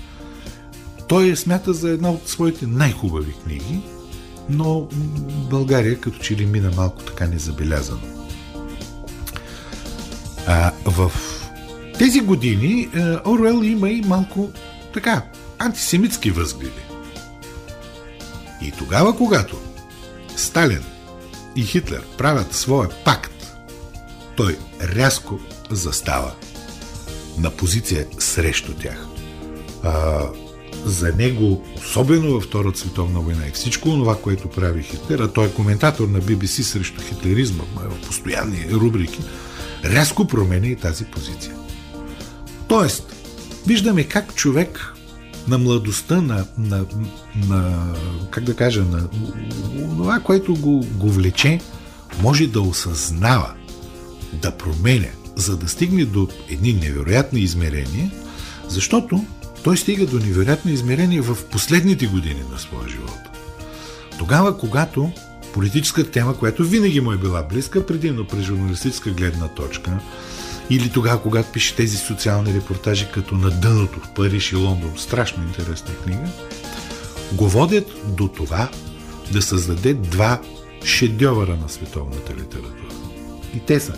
Той 1.08 1.26
я 1.26 1.38
смята 1.38 1.74
за 1.74 1.90
една 1.90 2.12
от 2.12 2.30
своите 2.30 2.68
най-хубави 2.68 3.34
книги, 3.44 3.80
но 4.50 4.88
България 5.50 6.00
като 6.00 6.20
че 6.20 6.36
ли 6.36 6.46
мина 6.46 6.72
малко 6.76 7.04
така 7.04 7.28
незабелязано. 7.28 8.02
А, 10.48 10.72
в 10.86 11.12
тези 12.00 12.20
години 12.20 12.82
е, 12.82 13.30
Оруел 13.30 13.64
има 13.64 13.90
и 13.90 14.02
малко 14.02 14.50
така 14.94 15.24
антисемитски 15.60 16.32
възгледи. 16.32 16.82
И 18.62 18.72
тогава, 18.72 19.18
когато 19.18 19.58
Сталин 20.36 20.84
и 21.56 21.64
Хитлер 21.64 22.02
правят 22.18 22.54
своя 22.54 22.90
пакт, 23.06 23.56
той 24.36 24.58
рязко 24.82 25.40
застава 25.70 26.32
на 27.38 27.52
позиция 27.52 28.08
срещу 28.20 28.74
тях. 28.74 29.08
А, 29.84 30.22
за 30.86 31.14
него, 31.14 31.64
особено 31.78 32.32
във 32.32 32.44
Втората 32.44 32.80
световна 32.80 33.20
война 33.20 33.48
и 33.48 33.52
всичко 33.52 33.90
това, 33.90 34.18
което 34.18 34.50
прави 34.50 34.84
Хитлер, 34.84 35.20
а 35.20 35.28
той 35.28 35.46
е 35.46 35.54
коментатор 35.54 36.08
на 36.08 36.22
BBC 36.22 36.62
срещу 36.62 37.02
хитлеризма 37.02 37.64
в 37.76 38.08
постоянни 38.08 38.68
рубрики, 38.72 39.20
рязко 39.86 40.28
променя 40.28 40.68
и 40.68 40.76
тази 40.76 41.06
позиция. 41.06 41.63
Тоест, 42.68 43.16
виждаме 43.68 44.04
как 44.04 44.36
човек 44.36 44.94
на 45.48 45.58
младостта, 45.58 46.22
на, 46.22 46.46
на, 46.58 46.86
на 47.48 47.94
как 48.32 48.44
да 48.44 48.56
кажа, 48.56 48.84
на 48.84 49.08
това, 49.98 50.20
което 50.20 50.54
го, 50.54 50.80
го 50.80 51.10
влече, 51.10 51.60
може 52.22 52.48
да 52.48 52.62
осъзнава, 52.62 53.54
да 54.34 54.52
променя, 54.52 55.10
за 55.36 55.58
да 55.58 55.68
стигне 55.68 56.06
до 56.06 56.28
едни 56.50 56.74
невероятни 56.74 57.40
измерения, 57.40 58.12
защото 58.68 59.26
той 59.64 59.78
стига 59.78 60.06
до 60.06 60.20
невероятно 60.20 60.72
измерение 60.72 61.22
в 61.22 61.38
последните 61.52 62.08
години 62.08 62.44
на 62.52 62.60
своя 62.60 62.90
живот. 62.90 63.20
Тогава, 64.20 64.58
когато 64.58 65.12
политическа 65.54 66.12
тема, 66.12 66.38
която 66.38 66.64
винаги 66.64 67.02
му 67.02 67.12
е 67.12 67.18
била 67.18 67.44
близка, 67.44 67.86
предимно 67.86 68.28
през 68.28 68.46
журналистическа 68.46 69.12
гледна 69.12 69.48
точка, 69.48 70.00
или 70.70 70.90
тогава, 70.90 71.22
когато 71.22 71.52
пише 71.52 71.76
тези 71.76 71.98
социални 71.98 72.54
репортажи, 72.54 73.08
като 73.14 73.36
на 73.36 73.50
дъното 73.50 74.00
в 74.00 74.14
Париж 74.14 74.52
и 74.52 74.56
Лондон, 74.56 74.94
страшно 74.98 75.44
интересна 75.44 75.96
книга, 76.04 76.28
го 77.34 77.48
водят 77.48 78.16
до 78.18 78.28
това 78.28 78.70
да 79.32 79.42
създаде 79.42 79.94
два 79.94 80.42
шедьовъра 80.86 81.58
на 81.58 81.70
световната 81.70 82.34
литература. 82.34 82.94
И 83.56 83.60
те 83.60 83.80
са 83.80 83.94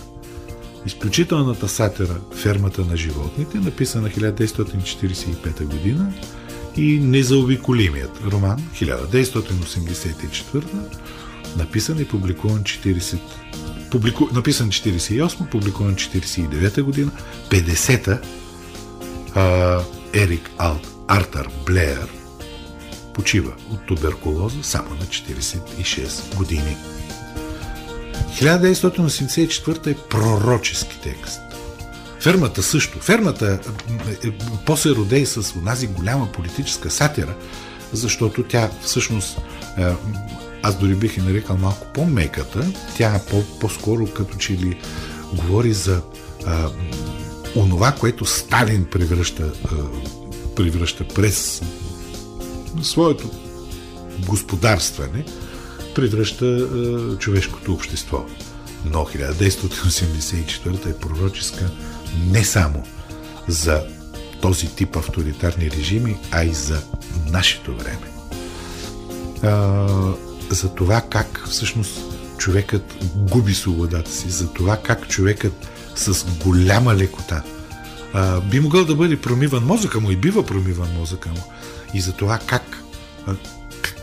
изключителната 0.86 1.68
сатира 1.68 2.18
Фермата 2.36 2.82
на 2.82 2.98
животните, 2.98 3.58
написана 3.58 4.10
1945 4.10 5.64
година 5.64 6.14
и 6.78 7.00
Незаобиколимият 7.00 8.22
роман 8.32 8.60
1984, 8.76 10.64
написан 11.58 12.00
и 12.00 12.06
публикуван 12.06 12.64
40 12.64 13.18
публику... 13.92 14.28
написан 14.34 14.70
48, 14.70 15.50
публикуван 15.50 15.96
49 15.96 16.82
година, 16.82 17.12
50-та 17.50 18.20
а, 19.36 19.80
Ерик 20.14 20.52
Алт, 20.58 20.88
Артър 21.08 21.50
Блеер 21.66 22.08
почива 23.16 23.54
от 23.72 23.86
туберкулоза 23.86 24.64
само 24.64 24.90
на 24.90 25.06
46 25.06 26.36
години. 26.36 26.78
1984 28.36 29.88
е 29.88 29.96
пророчески 30.10 31.00
текст. 31.04 31.42
Фермата 32.20 32.64
също. 32.64 33.00
Фермата 33.00 33.60
е, 34.24 34.28
е, 34.28 34.32
после 34.66 34.90
роде 34.90 35.20
и 35.20 35.26
с 35.26 35.56
онази 35.56 35.88
голяма 35.88 36.32
политическа 36.32 36.92
сатира, 36.92 37.36
защото 37.94 38.44
тя 38.44 38.70
всъщност, 38.82 39.38
е, 39.78 39.86
аз 40.68 40.80
дори 40.80 40.96
бих 40.96 41.18
и 41.18 41.22
нарекал 41.22 41.58
малко 41.58 41.88
по-меката, 41.94 42.72
тя 42.98 43.22
по- 43.30 43.60
по-скоро 43.60 44.08
като 44.08 44.38
че 44.38 44.54
ли 44.54 44.80
говори 45.34 45.74
за 45.74 46.02
а, 46.46 46.70
онова, 47.56 47.92
което 47.92 48.26
Сталин 48.26 48.86
превръща, 48.86 49.52
а, 49.66 49.76
превръща 50.56 51.08
през 51.08 51.62
своето 52.82 53.30
господарстване, 54.28 55.26
превръща 55.96 56.46
а, 56.46 57.18
човешкото 57.18 57.74
общество. 57.74 58.26
Но 58.86 59.00
1984 59.00 60.90
е 60.90 61.00
пророческа 61.00 61.72
не 62.32 62.44
само 62.44 62.84
за 63.48 63.84
този 64.42 64.68
тип 64.68 64.96
авторитарни 64.96 65.72
режими, 65.72 66.18
а 66.32 66.44
и 66.44 66.54
за 66.54 66.82
нашето 67.32 67.76
време. 67.76 68.12
А, 69.44 69.88
за 70.50 70.76
това 70.76 71.02
как 71.02 71.44
всъщност 71.50 72.00
човекът 72.38 72.96
губи 73.16 73.54
свободата 73.54 74.12
си, 74.12 74.30
за 74.30 74.54
това 74.54 74.78
как 74.78 75.08
човекът 75.08 75.68
с 75.96 76.26
голяма 76.44 76.96
лекота 76.96 77.44
а, 78.16 78.42
би 78.42 78.60
могъл 78.60 78.86
да 78.86 78.96
бъде 78.96 79.22
промиван 79.22 79.64
мозъка 79.66 80.00
му 80.00 80.12
и 80.12 80.16
бива 80.16 80.46
промиван 80.46 80.90
мозъка 81.00 81.30
му. 81.30 81.44
И 81.94 82.02
за 82.02 82.14
това 82.14 82.40
как 82.46 82.84
а, 83.28 83.36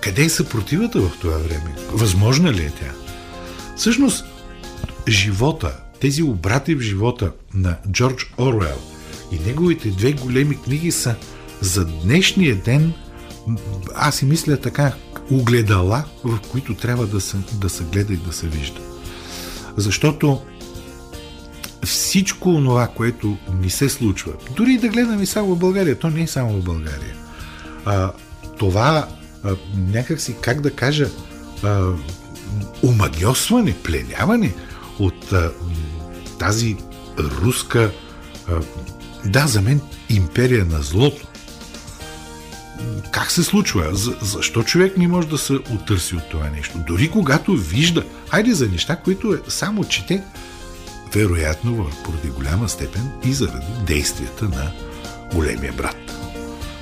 къде 0.00 0.24
е 0.24 0.28
съпротивата 0.28 1.00
в 1.00 1.10
това 1.20 1.36
време? 1.38 1.74
Възможна 1.92 2.52
ли 2.52 2.62
е 2.62 2.70
тя? 2.70 2.92
Всъщност, 3.76 4.24
живота, 5.08 5.76
тези 6.00 6.22
обрати 6.22 6.74
в 6.74 6.80
живота 6.80 7.32
на 7.54 7.76
Джордж 7.90 8.34
Оруел 8.38 8.78
И 9.32 9.38
неговите 9.38 9.88
две 9.88 10.12
големи 10.12 10.62
книги 10.62 10.90
са 10.90 11.14
за 11.60 11.84
днешния 11.84 12.56
ден, 12.56 12.92
аз 13.94 14.16
си 14.16 14.24
мисля 14.24 14.56
така, 14.56 14.92
огледала, 15.32 16.04
в 16.24 16.38
които 16.50 16.74
трябва 16.74 17.06
да 17.06 17.20
се, 17.20 17.36
да 17.52 17.68
се 17.68 17.84
гледа 17.84 18.12
и 18.12 18.16
да 18.16 18.32
се 18.32 18.48
вижда. 18.48 18.80
Защото 19.76 20.40
всичко 21.84 22.52
това, 22.52 22.88
което 22.88 23.36
ни 23.60 23.70
се 23.70 23.88
случва, 23.88 24.32
дори 24.56 24.78
да 24.78 24.88
гледаме 24.88 25.26
само 25.26 25.54
в 25.54 25.58
България, 25.58 25.98
то 25.98 26.10
не 26.10 26.22
е 26.22 26.26
само 26.26 26.52
в 26.52 26.64
България. 26.64 27.14
А, 27.84 28.12
това 28.58 29.08
а, 29.44 29.56
някакси, 29.92 30.36
как 30.40 30.60
да 30.60 30.70
кажа, 30.70 31.08
а, 31.62 31.92
омагиосване, 32.82 33.74
пленяване 33.82 34.54
от 34.98 35.32
а, 35.32 35.50
тази 36.38 36.76
руска, 37.18 37.92
а, 38.48 38.60
да, 39.24 39.46
за 39.46 39.60
мен 39.62 39.80
империя 40.08 40.64
на 40.64 40.82
злото. 40.82 41.26
Как 43.10 43.30
се 43.30 43.42
случва? 43.42 43.88
За, 43.92 44.16
защо 44.22 44.62
човек 44.62 44.96
не 44.96 45.08
може 45.08 45.28
да 45.28 45.38
се 45.38 45.52
отърси 45.52 46.16
от 46.16 46.30
това 46.30 46.50
нещо? 46.50 46.78
Дори 46.86 47.10
когато 47.10 47.52
вижда, 47.52 48.04
хайде 48.28 48.52
за 48.52 48.68
неща, 48.68 48.96
които 48.96 49.34
е 49.34 49.40
само 49.48 49.84
чете, 49.84 50.24
вероятно 51.14 51.90
поради 52.04 52.28
голяма 52.28 52.68
степен 52.68 53.10
и 53.24 53.32
заради 53.32 53.66
действията 53.86 54.44
на 54.44 54.72
големия 55.34 55.72
брат. 55.72 55.96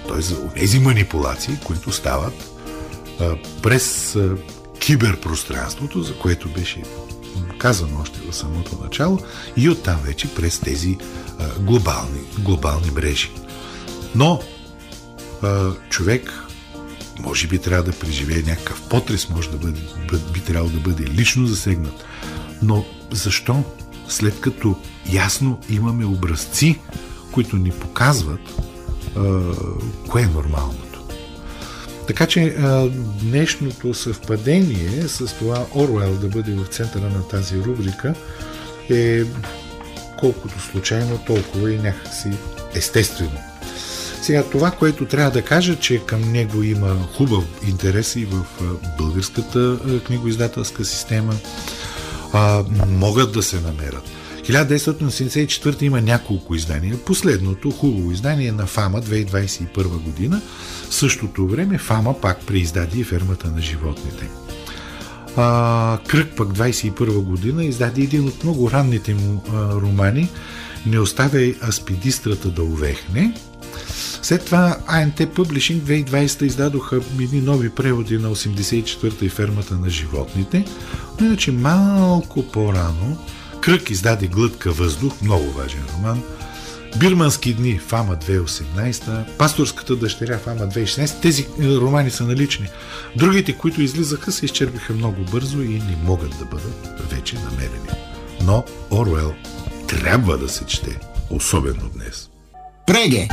Т.е. 0.08 0.20
за 0.20 0.48
тези 0.48 0.78
манипулации, 0.78 1.58
които 1.64 1.92
стават 1.92 2.50
а, 3.20 3.36
през 3.62 4.16
а, 4.16 4.36
киберпространството, 4.78 6.02
за 6.02 6.18
което 6.18 6.48
беше 6.48 6.82
казано 7.58 8.00
още 8.00 8.20
в 8.30 8.36
самото 8.36 8.78
начало, 8.82 9.18
и 9.56 9.68
оттам 9.68 10.00
вече 10.04 10.34
през 10.34 10.60
тези 10.60 10.98
а, 11.38 11.58
глобални, 11.58 12.20
глобални 12.38 12.90
мрежи. 12.90 13.30
Но 14.14 14.40
човек 15.90 16.32
може 17.20 17.46
би 17.46 17.58
трябва 17.58 17.82
да 17.82 17.98
преживее 17.98 18.42
някакъв 18.42 18.82
потрес, 18.88 19.28
може 19.28 19.50
да 19.50 19.56
бъде, 19.56 19.80
би 20.32 20.40
трябвало 20.40 20.70
да 20.70 20.80
бъде 20.80 21.04
лично 21.04 21.46
засегнат. 21.46 22.04
Но 22.62 22.84
защо 23.10 23.64
след 24.08 24.40
като 24.40 24.76
ясно 25.12 25.60
имаме 25.70 26.04
образци, 26.04 26.78
които 27.32 27.56
ни 27.56 27.70
показват 27.70 28.40
а, 29.16 29.40
кое 30.08 30.22
е 30.22 30.26
нормалното. 30.26 31.04
Така 32.06 32.26
че 32.26 32.44
а, 32.44 32.88
днешното 33.22 33.94
съвпадение 33.94 35.08
с 35.08 35.26
това 35.38 35.66
Орвел 35.74 36.16
да 36.16 36.28
бъде 36.28 36.52
в 36.52 36.66
центъра 36.66 37.10
на 37.10 37.28
тази 37.28 37.58
рубрика 37.58 38.14
е 38.90 39.22
колкото 40.18 40.60
случайно, 40.60 41.18
толкова 41.26 41.72
и 41.72 41.78
някакси 41.78 42.30
естествено. 42.74 43.49
Сега 44.22 44.42
това, 44.42 44.70
което 44.70 45.06
трябва 45.06 45.30
да 45.30 45.42
кажа, 45.42 45.76
че 45.76 45.98
към 45.98 46.32
него 46.32 46.62
има 46.62 46.96
хубав 47.16 47.44
интерес 47.68 48.16
и 48.16 48.24
в 48.24 48.44
българската 48.98 49.78
книгоиздателска 50.06 50.84
система 50.84 51.34
а, 52.32 52.64
могат 52.88 53.32
да 53.32 53.42
се 53.42 53.60
намерят. 53.60 54.10
1974 54.42 55.82
има 55.82 56.00
няколко 56.00 56.54
издания. 56.54 56.96
Последното 57.04 57.70
хубаво 57.70 58.12
издание 58.12 58.48
е 58.48 58.52
на 58.52 58.66
Фама 58.66 59.02
2021 59.02 59.82
година. 59.88 60.40
В 60.90 60.94
същото 60.94 61.46
време 61.46 61.78
Фама 61.78 62.20
пак 62.20 62.46
преиздаде 62.46 62.98
и 62.98 63.04
фермата 63.04 63.50
на 63.50 63.60
животните. 63.60 64.28
А, 65.36 65.98
Кръг 66.06 66.36
пък 66.36 66.48
21 66.48 67.22
година 67.22 67.64
издаде 67.64 68.02
един 68.02 68.28
от 68.28 68.44
много 68.44 68.70
ранните 68.70 69.14
му 69.14 69.42
а, 69.52 69.74
романи 69.74 70.28
Не 70.86 70.98
оставяй 70.98 71.54
аспидистрата 71.68 72.48
да 72.48 72.62
увехне. 72.62 73.34
След 74.30 74.44
това 74.44 74.76
АНТ 74.86 75.18
Publishing 75.18 75.80
2020 75.80 76.42
издадоха 76.42 77.00
едни 77.20 77.40
нови 77.40 77.70
преводи 77.70 78.18
на 78.18 78.30
84-та 78.30 79.24
и 79.24 79.28
фермата 79.28 79.74
на 79.74 79.90
животните, 79.90 80.64
но 81.20 81.26
иначе 81.26 81.52
малко 81.52 82.42
по-рано 82.42 83.18
Кръг 83.60 83.90
издаде 83.90 84.26
Глътка 84.26 84.72
въздух, 84.72 85.22
много 85.22 85.50
важен 85.50 85.82
роман, 85.94 86.22
Бирмански 86.98 87.54
дни, 87.54 87.78
Фама 87.78 88.16
2018, 88.16 89.36
Пасторската 89.36 89.96
дъщеря, 89.96 90.38
Фама 90.38 90.60
2016. 90.60 91.22
Тези 91.22 91.42
е, 91.42 91.76
романи 91.76 92.10
са 92.10 92.24
налични. 92.24 92.68
Другите, 93.16 93.52
които 93.52 93.82
излизаха, 93.82 94.32
се 94.32 94.44
изчерпиха 94.44 94.92
много 94.92 95.22
бързо 95.30 95.62
и 95.62 95.68
не 95.68 95.96
могат 96.04 96.38
да 96.38 96.44
бъдат 96.44 97.10
вече 97.10 97.36
намерени. 97.36 97.90
Но 98.44 98.64
Оруел 98.90 99.34
трябва 99.88 100.38
да 100.38 100.48
се 100.48 100.66
чете, 100.66 100.98
особено 101.30 101.90
днес. 101.94 102.30
Преге! 102.86 103.28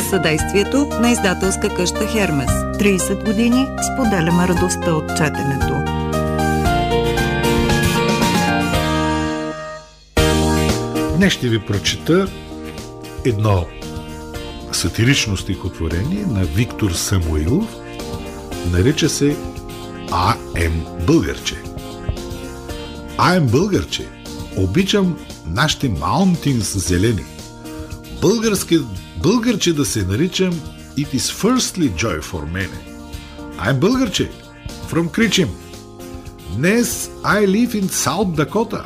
С 0.00 0.10
съдействието 0.10 0.88
на 1.00 1.10
издателска 1.10 1.68
къща 1.76 2.06
Хермес. 2.06 2.50
30 2.50 3.24
години 3.24 3.66
споделяме 3.92 4.48
радостта 4.48 4.94
от 4.94 5.08
четенето. 5.16 5.74
Днес 11.16 11.32
ще 11.32 11.48
ви 11.48 11.66
прочета 11.66 12.26
едно 13.24 13.66
сатирично 14.72 15.36
стихотворение 15.36 16.26
на 16.26 16.44
Виктор 16.44 16.90
Самуилов. 16.90 17.76
Нарича 18.70 19.08
се 19.08 19.36
А.М. 20.10 21.06
Българче. 21.06 21.62
А.М. 23.18 23.40
Българче. 23.40 24.08
Обичам 24.56 25.16
нашите 25.46 25.88
маунтинс 25.88 26.88
зелени. 26.88 27.33
Български 28.24 28.78
българче 29.22 29.72
да 29.72 29.84
се 29.84 30.02
наричам 30.02 30.52
It 30.98 31.14
is 31.14 31.18
firstly 31.18 31.92
joy 31.92 32.22
for 32.22 32.52
мене. 32.52 32.78
I'm 33.58 33.78
българче, 33.78 34.30
from 34.90 35.10
Кричим. 35.10 35.48
Днес 36.56 37.10
I 37.22 37.46
live 37.46 37.82
in 37.82 37.84
South 37.84 38.44
Dakota. 38.44 38.84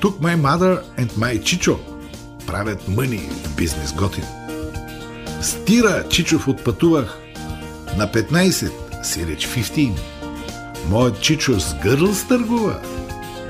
Тук 0.00 0.20
my 0.20 0.36
mother 0.36 0.82
and 0.98 1.12
my 1.12 1.42
чичо 1.42 1.78
правят 2.46 2.88
мъни 2.88 3.30
в 3.44 3.56
бизнес 3.56 3.92
готин. 3.92 4.24
Стира 5.42 6.08
Чичов 6.08 6.48
отпътувах 6.48 7.18
на 7.96 8.12
15, 8.12 8.70
си 9.02 9.26
реч 9.26 9.46
15. 9.46 9.92
Моят 10.88 11.20
чичо 11.20 11.60
с 11.60 11.74
гърл 11.82 12.12
търгува. 12.28 12.80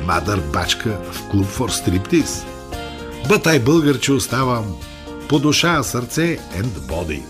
Мадър 0.05 0.41
бачка 0.53 0.99
в 1.13 1.29
клуб 1.29 1.47
for 1.47 1.69
стриптиз. 1.69 2.45
Бътай 3.29 3.61
българче 3.61 4.13
оставам 4.13 4.77
по 5.29 5.39
душа, 5.39 5.83
сърце 5.83 6.39
and 6.57 6.65
body. 6.65 7.23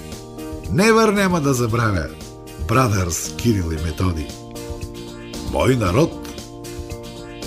Невър 0.70 1.09
няма 1.09 1.40
да 1.40 1.55
забравя 1.55 2.07
Брадърс 2.68 3.35
Кирил 3.37 3.72
и 3.72 3.85
Методи. 3.85 4.27
Мой 5.53 5.77
народ 5.77 6.29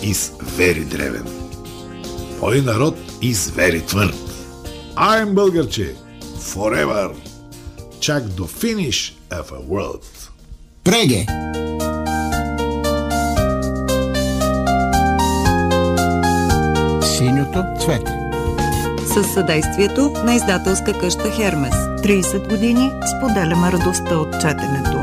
is 0.03 0.43
very 0.57 0.83
древен. 0.83 1.27
Мой 2.41 2.61
народ 2.61 2.95
is 3.21 3.33
very 3.33 3.87
твърд. 3.87 4.15
I'm 4.95 5.33
българче 5.33 5.95
forever. 6.53 7.11
Чак 7.99 8.23
до 8.23 8.43
finish 8.43 9.13
of 9.31 9.45
a 9.51 9.61
world. 9.69 10.29
Преге! 10.83 11.25
Синьото 17.01 17.63
цвете 17.79 18.20
с 19.13 19.23
съдействието 19.23 20.13
на 20.25 20.35
издателска 20.35 20.99
къща 20.99 21.31
Хермес. 21.31 21.75
30 21.75 22.49
години 22.49 22.91
споделяме 23.17 23.71
радостта 23.71 24.17
от 24.17 24.33
четенето. 24.41 24.97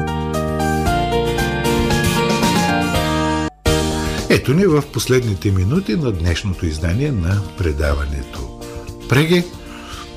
Ето 4.31 4.55
ни 4.55 4.67
в 4.67 4.83
последните 4.93 5.51
минути 5.51 5.97
на 5.97 6.13
днешното 6.13 6.67
издание 6.67 7.13
на 7.13 7.41
предаването. 7.59 8.61
Преге, 9.09 9.45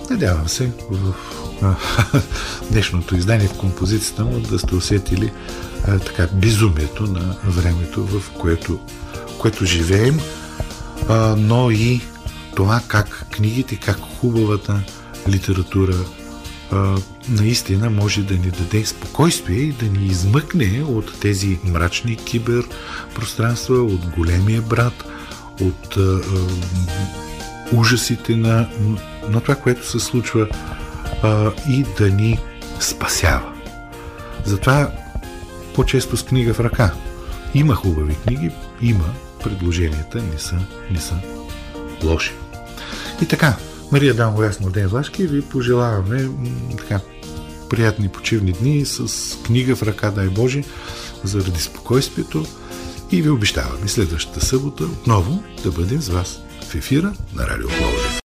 надявам 0.09 0.47
се 0.47 0.71
в 0.91 1.13
днешното 2.71 3.15
издание 3.15 3.47
в 3.47 3.57
композицията 3.57 4.25
му 4.25 4.39
да 4.39 4.59
сте 4.59 4.75
усетили 4.75 5.31
а, 5.87 5.99
така 5.99 6.27
безумието 6.33 7.03
на 7.03 7.35
времето, 7.43 8.05
в 8.05 8.31
което, 8.39 8.79
което 9.39 9.65
живеем, 9.65 10.19
а, 11.09 11.35
но 11.37 11.71
и 11.71 12.01
това 12.55 12.81
как 12.87 13.27
книгите, 13.31 13.75
как 13.75 13.99
хубавата 13.99 14.81
литература 15.29 15.95
наистина 17.29 17.89
може 17.89 18.23
да 18.23 18.33
ни 18.33 18.51
даде 18.51 18.85
спокойствие 18.85 19.57
и 19.57 19.71
да 19.71 19.85
ни 19.85 20.05
измъкне 20.05 20.83
от 20.83 21.19
тези 21.19 21.59
мрачни 21.63 22.15
киберпространства, 22.15 23.75
от 23.75 24.05
големия 24.05 24.61
брат, 24.61 25.03
от 25.61 25.97
ужасите 27.73 28.35
на, 28.35 28.69
на 29.29 29.41
това, 29.41 29.55
което 29.55 29.89
се 29.89 29.99
случва 29.99 30.47
и 31.69 31.85
да 31.97 32.09
ни 32.09 32.39
спасява. 32.79 33.53
Затова 34.45 34.91
по-често 35.75 36.17
с 36.17 36.23
книга 36.23 36.53
в 36.53 36.59
ръка. 36.59 36.93
Има 37.53 37.75
хубави 37.75 38.15
книги, 38.15 38.51
има 38.81 39.05
предложенията, 39.43 40.21
не 40.21 40.39
са, 40.39 40.55
не 40.91 40.99
са 40.99 41.15
лоши. 42.03 42.31
И 43.21 43.25
така, 43.25 43.57
Мария 43.91 44.13
Дамо, 44.13 44.43
ясно 44.43 44.69
Ден 44.69 44.87
Влашки, 44.87 45.27
ви 45.27 45.41
пожелаваме 45.41 46.29
така 46.77 46.99
приятни 47.69 48.09
почивни 48.09 48.51
дни 48.51 48.85
с 48.85 49.07
книга 49.43 49.75
в 49.75 49.83
ръка, 49.83 50.11
дай 50.11 50.27
Боже, 50.27 50.63
заради 51.23 51.61
спокойствието 51.61 52.45
и 53.11 53.21
ви 53.21 53.29
обещаваме 53.29 53.87
следващата 53.87 54.45
събота 54.45 54.83
отново 54.83 55.43
да 55.63 55.71
бъдем 55.71 56.01
с 56.01 56.09
вас 56.09 56.39
в 56.69 56.75
ефира 56.75 57.13
на 57.35 57.47
Радио 57.47 57.67
Пловдив. 57.67 58.11